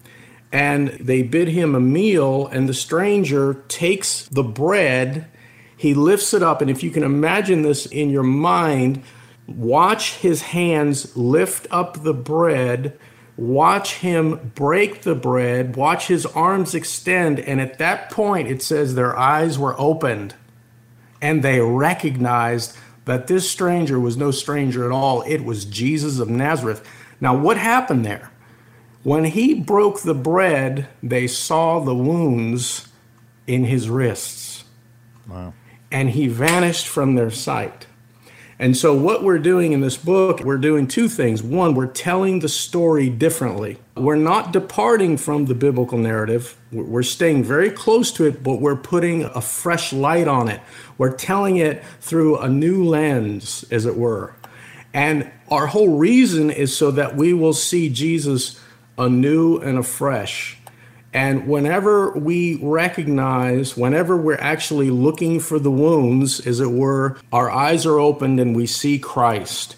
and 0.54 0.90
they 0.90 1.24
bid 1.24 1.50
him 1.50 1.74
a 1.74 1.80
meal, 1.80 2.48
and 2.48 2.70
the 2.70 2.74
stranger 2.74 3.56
takes 3.68 4.28
the 4.28 4.44
bread, 4.44 5.28
he 5.76 5.94
lifts 5.96 6.34
it 6.34 6.44
up, 6.44 6.62
and 6.62 6.70
if 6.70 6.84
you 6.84 6.92
can 6.92 7.04
imagine 7.04 7.64
this 7.64 7.88
in 7.88 8.10
your 8.12 8.24
mind, 8.24 9.04
watch 9.48 10.18
his 10.18 10.44
hands 10.44 11.18
lift 11.18 11.66
up 11.72 12.04
the 12.04 12.14
bread, 12.14 12.98
watch 13.36 13.96
him 13.96 14.54
break 14.54 15.02
the 15.02 15.16
bread, 15.16 15.76
watch 15.76 16.08
his 16.08 16.26
arms 16.28 16.76
extend, 16.76 17.40
and 17.40 17.60
at 17.60 17.80
that 17.80 18.12
point 18.12 18.48
it 18.48 18.62
says 18.62 18.94
their 18.94 19.18
eyes 19.18 19.58
were 19.58 19.76
opened 19.80 20.36
and 21.24 21.42
they 21.42 21.62
recognized 21.62 22.78
that 23.06 23.28
this 23.28 23.50
stranger 23.50 24.00
was 24.00 24.18
no 24.18 24.30
stranger 24.30 24.86
at 24.86 24.92
all. 24.92 25.22
It 25.22 25.44
was 25.44 25.64
Jesus 25.66 26.20
of 26.20 26.30
Nazareth. 26.30 26.86
Now, 27.22 27.36
what 27.36 27.58
happened 27.58 28.06
there? 28.06 28.30
When 29.04 29.26
he 29.26 29.54
broke 29.54 30.02
the 30.02 30.14
bread, 30.14 30.88
they 31.02 31.28
saw 31.28 31.80
the 31.80 31.96
wounds 31.96 32.88
in 33.46 33.66
his 33.66 33.90
wrists. 33.90 34.64
Wow. 35.28 35.54
And 35.92 36.12
he 36.12 36.28
vanished 36.28 36.88
from 36.88 37.16
their 37.16 37.30
sight. 37.30 37.86
And 38.60 38.78
so, 38.78 38.96
what 38.96 39.24
we're 39.24 39.40
doing 39.40 39.74
in 39.74 39.82
this 39.82 39.98
book, 39.98 40.40
we're 40.40 40.58
doing 40.58 40.88
two 40.88 41.10
things. 41.10 41.44
One, 41.44 41.76
we're 41.76 41.88
telling 41.88 42.40
the 42.40 42.48
story 42.48 43.10
differently. 43.10 43.78
We're 43.98 44.16
not 44.16 44.54
departing 44.54 45.18
from 45.18 45.46
the 45.46 45.56
biblical 45.56 45.98
narrative, 45.98 46.58
we're 46.72 47.04
staying 47.04 47.44
very 47.44 47.72
close 47.72 48.12
to 48.14 48.26
it, 48.26 48.42
but 48.42 48.62
we're 48.62 48.78
putting 48.78 49.24
a 49.24 49.42
fresh 49.42 49.92
light 49.92 50.28
on 50.28 50.48
it. 50.48 50.62
We're 50.98 51.16
telling 51.16 51.58
it 51.58 51.84
through 52.00 52.38
a 52.38 52.48
new 52.48 52.86
lens, 52.86 53.66
as 53.70 53.86
it 53.86 53.98
were. 53.98 54.36
And 54.94 55.30
our 55.50 55.68
whole 55.68 55.98
reason 55.98 56.50
is 56.50 56.76
so 56.76 56.92
that 56.92 57.16
we 57.16 57.34
will 57.34 57.54
see 57.54 57.90
Jesus 57.90 58.60
anew 58.98 59.58
and 59.58 59.78
afresh. 59.78 60.58
And 61.14 61.48
whenever 61.48 62.12
we 62.12 62.56
recognize, 62.56 63.78
whenever 63.78 64.18
we're 64.18 64.40
actually 64.40 64.90
looking 64.90 65.40
for 65.40 65.60
the 65.60 65.70
wounds, 65.70 66.40
as 66.46 66.60
it 66.60 66.72
were, 66.72 67.18
our 67.32 67.52
eyes 67.52 67.86
are 67.86 68.00
opened 68.00 68.40
and 68.40 68.56
we 68.56 68.66
see 68.66 68.98
Christ. 68.98 69.76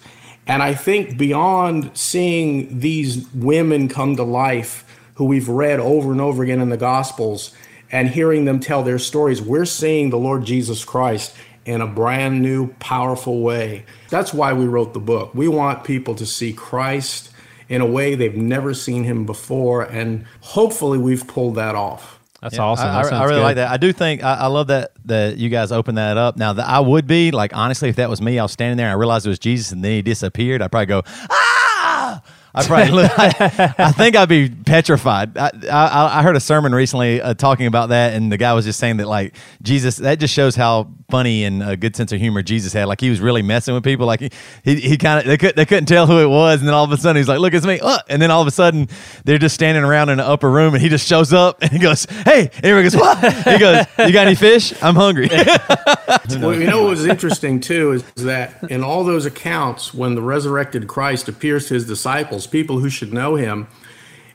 And 0.48 0.64
I 0.64 0.74
think 0.74 1.18
beyond 1.18 1.92
seeing 1.98 2.80
these 2.80 3.28
women 3.34 3.90
come 3.90 4.16
to 4.16 4.24
life 4.24 4.86
who 5.16 5.26
we've 5.26 5.50
read 5.50 5.80
over 5.80 6.12
and 6.12 6.22
over 6.22 6.44
again 6.44 6.62
in 6.62 6.70
the 6.70 6.78
Gospels 6.78 7.54
and 7.92 8.10
hearing 8.10 8.46
them 8.46 8.60
tell 8.60 8.84
their 8.84 9.00
stories, 9.00 9.42
we're 9.42 9.66
seeing 9.66 10.10
the 10.10 10.18
Lord 10.18 10.46
Jesus 10.46 10.86
Christ 10.86 11.36
in 11.66 11.82
a 11.82 11.88
brand 11.88 12.42
new, 12.42 12.68
powerful 12.76 13.42
way. 13.42 13.86
That's 14.10 14.34
why 14.34 14.54
we 14.54 14.68
wrote 14.68 14.94
the 14.94 15.00
book. 15.00 15.34
We 15.34 15.48
want 15.48 15.84
people 15.84 16.16
to 16.16 16.26
see 16.26 16.54
Christ 16.54 17.32
in 17.70 17.82
a 17.82 17.86
way 17.86 18.16
they've 18.16 18.36
never 18.36 18.74
seen 18.74 19.04
him 19.04 19.26
before. 19.26 19.84
And 19.84 20.26
hopefully 20.42 20.98
we've 20.98 21.28
pulled 21.28 21.56
that 21.56 21.76
off. 21.76 22.20
That's 22.42 22.58
yeah, 22.58 22.64
awesome. 22.64 22.88
That 22.88 23.12
I, 23.12 23.18
I, 23.18 23.24
really 23.24 23.38
good. 23.38 23.44
like 23.44 23.56
that. 23.56 23.72
I 23.72 23.78
do 23.78 23.92
think 23.92 24.24
I, 24.24 24.36
I, 24.36 24.48
love 24.48 24.68
that 24.68 24.92
that 25.06 25.38
you 25.38 25.50
guys 25.50 25.72
open 25.72 25.96
that 25.96 26.18
up. 26.18 26.38
Now, 26.38 26.54
that 26.54 26.68
I 26.68 26.80
would 26.80 27.08
be 27.08 27.32
like 27.32 27.56
honestly, 27.56 27.90
if 27.90 27.96
that 27.96 28.10
was 28.10 28.22
me, 28.22 28.38
I 28.38 28.44
was 28.44 28.52
standing 28.52 28.78
there 28.78 28.86
and 28.86 28.92
I 28.92 28.98
realized 28.98 29.26
it 29.26 29.30
was 29.30 29.40
Jesus, 29.40 29.72
and 29.72 29.84
then 29.84 29.94
he 29.94 30.02
disappeared. 30.04 30.62
I'd 30.62 30.72
probably 30.72 30.86
go 30.86 31.02
ah 31.08 31.45
I 32.56 32.64
probably, 32.64 33.04
I, 33.04 33.74
I, 33.78 33.92
think 33.92 34.16
I'd 34.16 34.30
be 34.30 34.50
petrified. 34.50 35.38
I, 35.38 35.52
I, 35.70 36.20
I 36.20 36.24
heard 36.24 36.36
a 36.36 36.40
sermon 36.40 36.74
recently 36.74 37.22
uh, 37.22 37.34
talking 37.34 37.68
about 37.68 37.90
that, 37.90 38.14
and 38.14 38.32
the 38.32 38.38
guy 38.38 38.54
was 38.54 38.66
just 38.66 38.80
saying 38.80 38.98
that 38.98 39.08
like 39.08 39.36
Jesus, 39.62 39.98
that 39.98 40.20
just 40.20 40.34
shows 40.34 40.56
how 40.56 40.90
funny 41.10 41.44
and 41.44 41.62
a 41.62 41.78
good 41.78 41.96
sense 41.96 42.12
of 42.12 42.20
humor 42.20 42.42
Jesus 42.42 42.74
had. 42.74 42.86
Like 42.86 43.02
he 43.02 43.10
was 43.10 43.20
really 43.20 43.42
messing 43.42 43.74
with 43.74 43.84
people. 43.84 44.06
Like 44.06 44.22
he, 44.22 44.30
he, 44.64 44.76
he 44.76 44.98
kind 44.98 45.20
of 45.20 45.26
they 45.26 45.38
could 45.38 45.56
they 45.56 45.66
couldn't 45.66 45.86
tell 45.86 46.08
who 46.08 46.20
it 46.20 46.28
was, 46.28 46.60
and 46.60 46.68
then 46.68 46.74
all 46.74 46.84
of 46.84 46.92
a 46.92 46.98
sudden 46.98 47.18
he's 47.18 47.28
like, 47.28 47.40
"Look, 47.40 47.54
it's 47.54 47.66
me!" 47.66 47.80
Uh, 47.82 48.00
and 48.10 48.22
then 48.22 48.32
all 48.32 48.42
of 48.42 48.48
a 48.48 48.52
sudden 48.52 48.88
they're 49.24 49.38
just 49.38 49.56
standing 49.56 49.84
around 49.84 50.10
in 50.10 50.18
the 50.18 50.28
upper 50.28 50.50
room, 50.50 50.74
and 50.74 50.82
he 50.82 50.90
just 50.90 51.08
shows 51.08 51.34
up 51.34 51.62
and 51.62 51.72
he 51.72 51.80
goes, 51.80 52.06
"Hey!" 52.06 52.50
And 52.56 52.66
everyone 52.66 52.84
goes, 52.84 52.96
"What?" 52.96 53.34
He 53.44 53.60
goes, 53.60 53.86
"You 54.00 54.14
got 54.14 54.28
any 54.28 54.36
fish? 54.36 54.74
I'm 54.82 54.96
hungry." 54.96 55.30
well, 56.40 56.54
you 56.54 56.68
know 56.68 56.84
what 56.84 56.92
was 56.92 57.06
interesting 57.06 57.60
too 57.60 57.92
is 57.92 58.24
that 58.24 58.64
in 58.70 58.84
all 58.84 59.04
those 59.04 59.26
accounts, 59.26 59.94
when 59.94 60.16
the 60.16 60.22
resurrected 60.22 60.88
Christ 60.88 61.28
appears 61.28 61.68
to 61.68 61.74
his 61.74 61.86
disciples 61.86 62.45
people 62.48 62.80
who 62.80 62.90
should 62.90 63.14
know 63.14 63.36
him, 63.36 63.68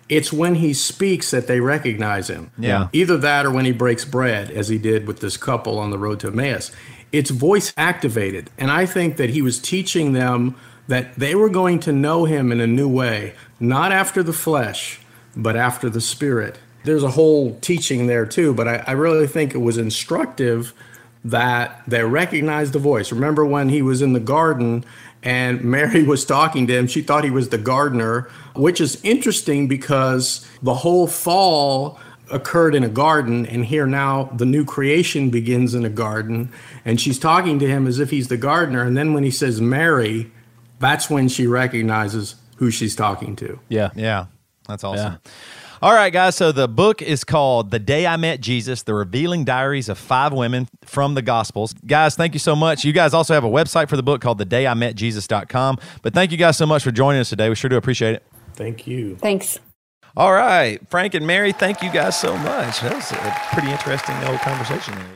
it's 0.08 0.32
when 0.32 0.56
he 0.56 0.74
speaks 0.74 1.30
that 1.30 1.46
they 1.46 1.60
recognize 1.60 2.28
him. 2.28 2.50
Yeah. 2.58 2.88
Either 2.92 3.16
that 3.18 3.46
or 3.46 3.50
when 3.50 3.64
he 3.64 3.72
breaks 3.72 4.04
bread, 4.04 4.50
as 4.50 4.68
he 4.68 4.76
did 4.76 5.06
with 5.06 5.20
this 5.20 5.36
couple 5.36 5.78
on 5.78 5.90
the 5.90 5.98
road 5.98 6.20
to 6.20 6.28
Emmaus. 6.28 6.72
It's 7.12 7.30
voice 7.30 7.72
activated. 7.76 8.50
And 8.58 8.70
I 8.70 8.86
think 8.86 9.16
that 9.16 9.30
he 9.30 9.40
was 9.40 9.58
teaching 9.58 10.12
them 10.12 10.56
that 10.88 11.14
they 11.14 11.36
were 11.36 11.48
going 11.48 11.78
to 11.80 11.92
know 11.92 12.24
him 12.24 12.50
in 12.50 12.60
a 12.60 12.66
new 12.66 12.88
way, 12.88 13.34
not 13.60 13.92
after 13.92 14.22
the 14.22 14.32
flesh, 14.32 15.00
but 15.36 15.56
after 15.56 15.88
the 15.88 16.00
spirit. 16.00 16.58
There's 16.82 17.04
a 17.04 17.10
whole 17.10 17.56
teaching 17.60 18.08
there 18.08 18.26
too, 18.26 18.52
but 18.52 18.66
I, 18.66 18.84
I 18.86 18.92
really 18.92 19.28
think 19.28 19.54
it 19.54 19.58
was 19.58 19.78
instructive 19.78 20.72
that 21.24 21.82
they 21.86 22.02
recognized 22.02 22.72
the 22.72 22.78
voice. 22.78 23.12
Remember 23.12 23.44
when 23.44 23.68
he 23.68 23.82
was 23.82 24.02
in 24.02 24.14
the 24.14 24.20
garden 24.20 24.84
and 25.22 25.62
Mary 25.62 26.02
was 26.14 26.24
talking 26.24 26.66
to 26.66 26.76
him. 26.76 26.86
She 26.86 27.02
thought 27.02 27.24
he 27.24 27.30
was 27.30 27.48
the 27.48 27.58
gardener, 27.58 28.28
which 28.54 28.80
is 28.80 29.00
interesting 29.02 29.68
because 29.68 30.46
the 30.62 30.74
whole 30.74 31.06
fall 31.06 31.98
occurred 32.30 32.74
in 32.74 32.84
a 32.84 32.88
garden, 32.88 33.44
and 33.46 33.64
here 33.64 33.86
now 33.86 34.24
the 34.36 34.46
new 34.46 34.64
creation 34.64 35.30
begins 35.30 35.74
in 35.74 35.84
a 35.84 35.90
garden. 35.90 36.52
And 36.84 37.00
she's 37.00 37.18
talking 37.18 37.58
to 37.58 37.66
him 37.66 37.86
as 37.86 37.98
if 37.98 38.10
he's 38.10 38.28
the 38.28 38.36
gardener. 38.36 38.82
And 38.84 38.96
then 38.96 39.14
when 39.14 39.24
he 39.24 39.30
says 39.30 39.60
Mary, 39.60 40.30
that's 40.78 41.10
when 41.10 41.28
she 41.28 41.46
recognizes 41.46 42.36
who 42.56 42.70
she's 42.70 42.94
talking 42.94 43.36
to. 43.36 43.58
Yeah. 43.68 43.90
Yeah, 43.96 44.26
that's 44.68 44.84
awesome. 44.84 45.18
All 45.82 45.94
right, 45.94 46.12
guys. 46.12 46.36
So 46.36 46.52
the 46.52 46.68
book 46.68 47.00
is 47.00 47.24
called 47.24 47.70
The 47.70 47.78
Day 47.78 48.06
I 48.06 48.18
Met 48.18 48.42
Jesus 48.42 48.82
The 48.82 48.92
Revealing 48.92 49.44
Diaries 49.44 49.88
of 49.88 49.96
Five 49.96 50.30
Women 50.34 50.68
from 50.84 51.14
the 51.14 51.22
Gospels. 51.22 51.72
Guys, 51.86 52.16
thank 52.16 52.34
you 52.34 52.38
so 52.38 52.54
much. 52.54 52.84
You 52.84 52.92
guys 52.92 53.14
also 53.14 53.32
have 53.32 53.44
a 53.44 53.48
website 53.48 53.88
for 53.88 53.96
the 53.96 54.02
book 54.02 54.20
called 54.20 54.38
thedayimetjesus.com. 54.40 55.78
But 56.02 56.12
thank 56.12 56.32
you 56.32 56.36
guys 56.36 56.58
so 56.58 56.66
much 56.66 56.84
for 56.84 56.90
joining 56.90 57.22
us 57.22 57.30
today. 57.30 57.48
We 57.48 57.54
sure 57.54 57.70
do 57.70 57.78
appreciate 57.78 58.14
it. 58.14 58.22
Thank 58.52 58.86
you. 58.86 59.16
Thanks. 59.16 59.58
All 60.18 60.32
right, 60.34 60.86
Frank 60.90 61.14
and 61.14 61.26
Mary, 61.26 61.52
thank 61.52 61.82
you 61.82 61.90
guys 61.90 62.18
so 62.18 62.36
much. 62.36 62.80
That 62.80 62.94
was 62.94 63.12
a 63.12 63.54
pretty 63.54 63.70
interesting 63.70 64.14
old 64.24 64.40
conversation. 64.40 64.94
there. 64.96 65.08